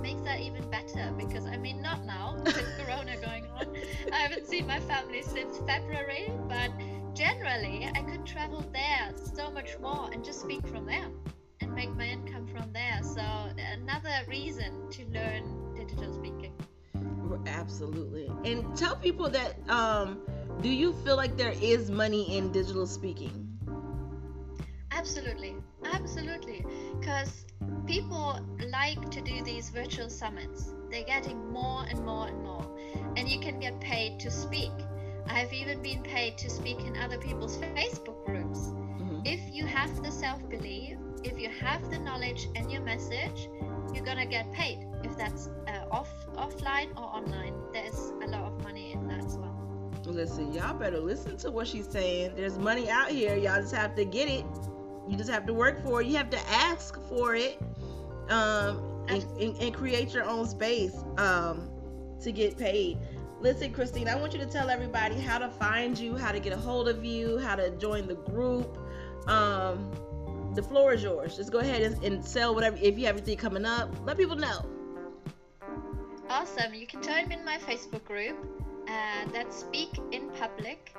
makes 0.00 0.22
that 0.22 0.40
even 0.40 0.68
better 0.70 1.12
because 1.16 1.46
I 1.46 1.56
mean 1.56 1.80
not 1.80 2.04
now 2.04 2.36
with 2.44 2.78
corona 2.78 3.16
going 3.16 3.46
on. 3.56 3.66
I 4.12 4.16
haven't 4.16 4.46
seen 4.46 4.66
my 4.66 4.80
family 4.80 5.22
since 5.22 5.58
February, 5.58 6.30
but 6.48 6.70
generally 7.14 7.88
I 7.94 8.02
could 8.02 8.26
travel 8.26 8.64
there 8.72 9.12
so 9.34 9.50
much 9.50 9.78
more 9.80 10.10
and 10.12 10.24
just 10.24 10.40
speak 10.40 10.66
from 10.66 10.84
there 10.84 11.08
make 11.76 11.94
my 11.94 12.06
income 12.06 12.46
from 12.48 12.72
there. 12.72 13.00
So 13.02 13.22
another 13.74 14.10
reason 14.26 14.90
to 14.90 15.04
learn 15.06 15.74
digital 15.76 16.12
speaking. 16.12 16.54
Absolutely. 17.46 18.30
And 18.50 18.76
tell 18.76 18.96
people 18.96 19.28
that 19.28 19.56
um, 19.68 20.20
do 20.62 20.70
you 20.70 20.94
feel 21.04 21.16
like 21.16 21.36
there 21.36 21.54
is 21.60 21.90
money 21.90 22.36
in 22.36 22.50
digital 22.50 22.86
speaking? 22.86 23.46
Absolutely. 24.90 25.54
Absolutely. 25.84 26.64
Because 26.98 27.44
people 27.86 28.40
like 28.70 29.10
to 29.10 29.20
do 29.20 29.44
these 29.44 29.68
virtual 29.68 30.08
summits. 30.08 30.72
They're 30.90 31.04
getting 31.04 31.50
more 31.50 31.84
and 31.90 32.04
more 32.04 32.28
and 32.28 32.42
more. 32.42 32.66
And 33.16 33.28
you 33.28 33.38
can 33.38 33.60
get 33.60 33.78
paid 33.80 34.18
to 34.20 34.30
speak. 34.30 34.72
I've 35.28 35.52
even 35.52 35.82
been 35.82 36.02
paid 36.02 36.38
to 36.38 36.48
speak 36.48 36.80
in 36.80 36.96
other 36.96 37.18
people's 37.18 37.58
Facebook 37.58 38.24
groups. 38.24 38.58
Mm-hmm. 38.58 39.20
If 39.24 39.40
you 39.52 39.66
have 39.66 40.02
the 40.02 40.10
self 40.10 40.48
belief, 40.48 40.96
if 41.26 41.40
you 41.40 41.48
have 41.48 41.90
the 41.90 41.98
knowledge 41.98 42.48
and 42.54 42.70
your 42.70 42.82
message, 42.82 43.48
you're 43.92 44.04
gonna 44.04 44.26
get 44.26 44.50
paid. 44.52 44.86
If 45.02 45.16
that's 45.16 45.50
uh, 45.66 45.86
off 45.90 46.10
offline 46.34 46.90
or 46.96 47.04
online, 47.04 47.54
there's 47.72 48.12
a 48.22 48.26
lot 48.28 48.42
of 48.42 48.62
money 48.62 48.92
in 48.92 49.06
that 49.08 49.24
as 49.24 49.36
well. 49.36 49.52
Listen, 50.04 50.52
y'all 50.52 50.74
better 50.74 51.00
listen 51.00 51.36
to 51.38 51.50
what 51.50 51.66
she's 51.66 51.88
saying. 51.88 52.32
There's 52.36 52.58
money 52.58 52.88
out 52.88 53.08
here. 53.08 53.36
Y'all 53.36 53.60
just 53.60 53.74
have 53.74 53.94
to 53.96 54.04
get 54.04 54.28
it. 54.28 54.44
You 55.08 55.16
just 55.16 55.30
have 55.30 55.46
to 55.46 55.54
work 55.54 55.82
for 55.82 56.00
it. 56.00 56.06
You 56.06 56.16
have 56.16 56.30
to 56.30 56.40
ask 56.48 57.00
for 57.08 57.34
it, 57.34 57.60
um, 58.28 59.04
and, 59.08 59.24
and, 59.40 59.56
and 59.56 59.74
create 59.74 60.14
your 60.14 60.24
own 60.24 60.46
space 60.46 60.96
um, 61.18 61.68
to 62.20 62.30
get 62.32 62.56
paid. 62.56 62.98
Listen, 63.40 63.72
Christine, 63.72 64.08
I 64.08 64.16
want 64.16 64.32
you 64.32 64.38
to 64.38 64.46
tell 64.46 64.70
everybody 64.70 65.20
how 65.20 65.38
to 65.38 65.50
find 65.50 65.98
you, 65.98 66.16
how 66.16 66.32
to 66.32 66.40
get 66.40 66.52
a 66.52 66.56
hold 66.56 66.88
of 66.88 67.04
you, 67.04 67.38
how 67.38 67.54
to 67.56 67.70
join 67.70 68.06
the 68.06 68.14
group. 68.14 68.78
Um, 69.28 69.92
the 70.56 70.62
floor 70.62 70.94
is 70.94 71.02
yours. 71.02 71.36
Just 71.36 71.52
go 71.52 71.58
ahead 71.58 71.82
and, 71.82 72.02
and 72.02 72.24
sell 72.24 72.54
whatever. 72.54 72.78
If 72.80 72.98
you 72.98 73.04
have 73.06 73.16
anything 73.16 73.36
coming 73.36 73.64
up, 73.64 73.90
let 74.04 74.16
people 74.16 74.36
know. 74.36 74.64
Awesome. 76.28 76.74
You 76.74 76.86
can 76.86 77.02
join 77.02 77.28
me 77.28 77.36
in 77.36 77.44
my 77.44 77.58
Facebook 77.58 78.04
group. 78.04 78.36
Uh, 78.88 79.26
that's 79.32 79.60
Speak 79.60 79.90
in 80.10 80.28
Public. 80.30 80.92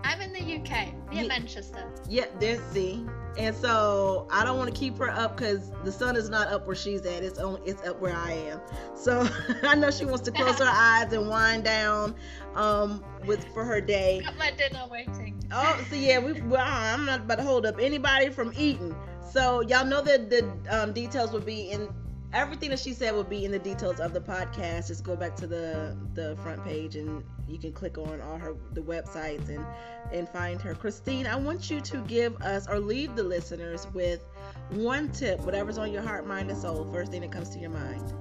I'm 0.04 0.22
in 0.22 0.34
the 0.34 0.40
UK, 0.40 0.94
near 1.12 1.24
yeah, 1.24 1.28
Manchester. 1.28 1.92
Yeah, 2.08 2.26
there's 2.40 2.62
see. 2.72 3.06
And 3.38 3.54
so 3.54 4.28
I 4.32 4.46
don't 4.46 4.58
want 4.58 4.74
to 4.74 4.80
keep 4.80 4.98
her 4.98 5.10
up 5.10 5.36
because 5.36 5.72
the 5.84 5.92
sun 5.92 6.16
is 6.16 6.30
not 6.30 6.48
up 6.48 6.66
where 6.66 6.76
she's 6.76 7.06
at. 7.06 7.22
It's 7.22 7.38
only 7.38 7.62
it's 7.66 7.86
up 7.86 8.00
where 8.00 8.16
I 8.16 8.32
am. 8.32 8.62
So 8.96 9.28
I 9.64 9.76
know 9.76 9.92
she 9.92 10.06
wants 10.06 10.22
to 10.22 10.32
close 10.32 10.58
her 10.60 10.66
eyes 10.72 11.12
and 11.12 11.28
wind 11.28 11.66
down 11.66 12.16
um 12.56 13.04
with 13.26 13.46
for 13.54 13.66
her 13.66 13.82
day. 13.82 14.22
Got 14.24 14.38
my 14.38 14.52
dinner 14.52 14.86
waiting. 14.90 15.42
Oh, 15.52 15.86
so 15.90 15.96
yeah, 15.96 16.20
we 16.20 16.40
well, 16.42 16.66
I'm 16.66 17.06
not 17.06 17.22
about 17.22 17.40
to 17.40 17.44
hold 17.44 17.66
up 17.66 17.76
anybody 17.80 18.30
from 18.30 18.54
eating. 18.56 18.96
So 19.32 19.62
y'all 19.62 19.86
know 19.86 20.02
that 20.02 20.30
the 20.30 20.50
um, 20.70 20.94
details 20.94 21.34
will 21.34 21.42
be 21.42 21.72
in 21.72 21.90
everything 22.34 22.70
that 22.70 22.80
she 22.80 22.94
said 22.94 23.14
will 23.14 23.24
be 23.24 23.46
in 23.46 23.52
the 23.52 23.60
details 23.60 24.00
of 24.00 24.14
the 24.14 24.22
podcast. 24.22 24.88
Just 24.88 25.04
go 25.04 25.16
back 25.16 25.36
to 25.38 25.48
the 25.48 25.98
the 26.14 26.36
front 26.38 26.64
page 26.64 26.96
and 26.96 27.24
you 27.48 27.58
can 27.58 27.72
click 27.72 27.98
on 27.98 28.22
all 28.22 28.38
her 28.38 28.56
the 28.74 28.82
websites 28.82 29.50
and 29.50 29.66
and 30.12 30.30
find 30.30 30.62
her. 30.62 30.76
Christine, 30.76 31.28
I 31.28 31.36
want 31.36 31.70
you 31.70 31.82
to 31.82 31.98
give 32.02 32.36
us 32.42 32.68
or 32.68 32.80
leave 32.80 33.16
the 33.16 33.24
listeners 33.24 33.88
with 33.94 34.26
one 34.70 35.12
tip, 35.12 35.40
whatever's 35.42 35.78
on 35.78 35.92
your 35.92 36.02
heart, 36.02 36.28
mind, 36.28 36.50
and 36.50 36.60
soul. 36.60 36.86
First 36.92 37.12
thing 37.12 37.22
that 37.22 37.32
comes 37.32 37.50
to 37.52 37.60
your 37.60 37.72
mind. 37.72 38.14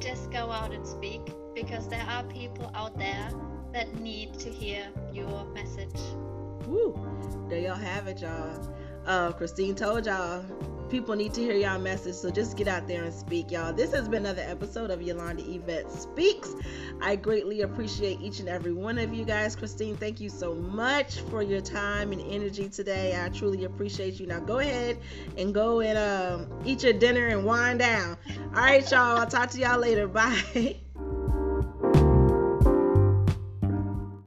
Just 0.00 0.30
go 0.30 0.50
out 0.50 0.72
and 0.72 0.86
speak 0.86 1.20
because 1.54 1.88
there 1.88 2.04
are 2.08 2.24
people 2.24 2.70
out 2.74 2.98
there 2.98 3.30
that 3.72 3.94
need 4.00 4.38
to 4.40 4.50
hear 4.50 4.88
your 5.12 5.44
message. 5.46 6.00
Woo! 6.66 6.98
There 7.48 7.58
y'all 7.58 7.74
have 7.74 8.06
it, 8.08 8.20
y'all. 8.20 8.74
Uh, 9.06 9.32
Christine 9.32 9.74
told 9.74 10.06
y'all 10.06 10.44
people 10.94 11.16
need 11.16 11.34
to 11.34 11.40
hear 11.40 11.54
y'all 11.54 11.76
message. 11.76 12.14
So 12.14 12.30
just 12.30 12.56
get 12.56 12.68
out 12.68 12.86
there 12.86 13.02
and 13.02 13.12
speak, 13.12 13.50
y'all. 13.50 13.72
This 13.72 13.92
has 13.92 14.08
been 14.08 14.24
another 14.26 14.44
episode 14.46 14.92
of 14.92 15.02
Yolanda 15.02 15.42
Yvette 15.44 15.90
Speaks. 15.90 16.54
I 17.02 17.16
greatly 17.16 17.62
appreciate 17.62 18.20
each 18.20 18.38
and 18.38 18.48
every 18.48 18.72
one 18.72 18.98
of 18.98 19.12
you 19.12 19.24
guys. 19.24 19.56
Christine, 19.56 19.96
thank 19.96 20.20
you 20.20 20.28
so 20.28 20.54
much 20.54 21.18
for 21.22 21.42
your 21.42 21.60
time 21.60 22.12
and 22.12 22.20
energy 22.30 22.68
today. 22.68 23.20
I 23.20 23.28
truly 23.30 23.64
appreciate 23.64 24.20
you. 24.20 24.28
Now 24.28 24.38
go 24.38 24.60
ahead 24.60 25.00
and 25.36 25.52
go 25.52 25.80
and 25.80 25.98
um, 25.98 26.60
eat 26.64 26.84
your 26.84 26.92
dinner 26.92 27.26
and 27.26 27.44
wind 27.44 27.80
down. 27.80 28.16
All 28.54 28.62
right, 28.62 28.88
y'all. 28.88 29.18
I'll 29.18 29.26
talk 29.26 29.50
to 29.50 29.58
y'all 29.58 29.80
later. 29.80 30.06
Bye. 30.14 30.76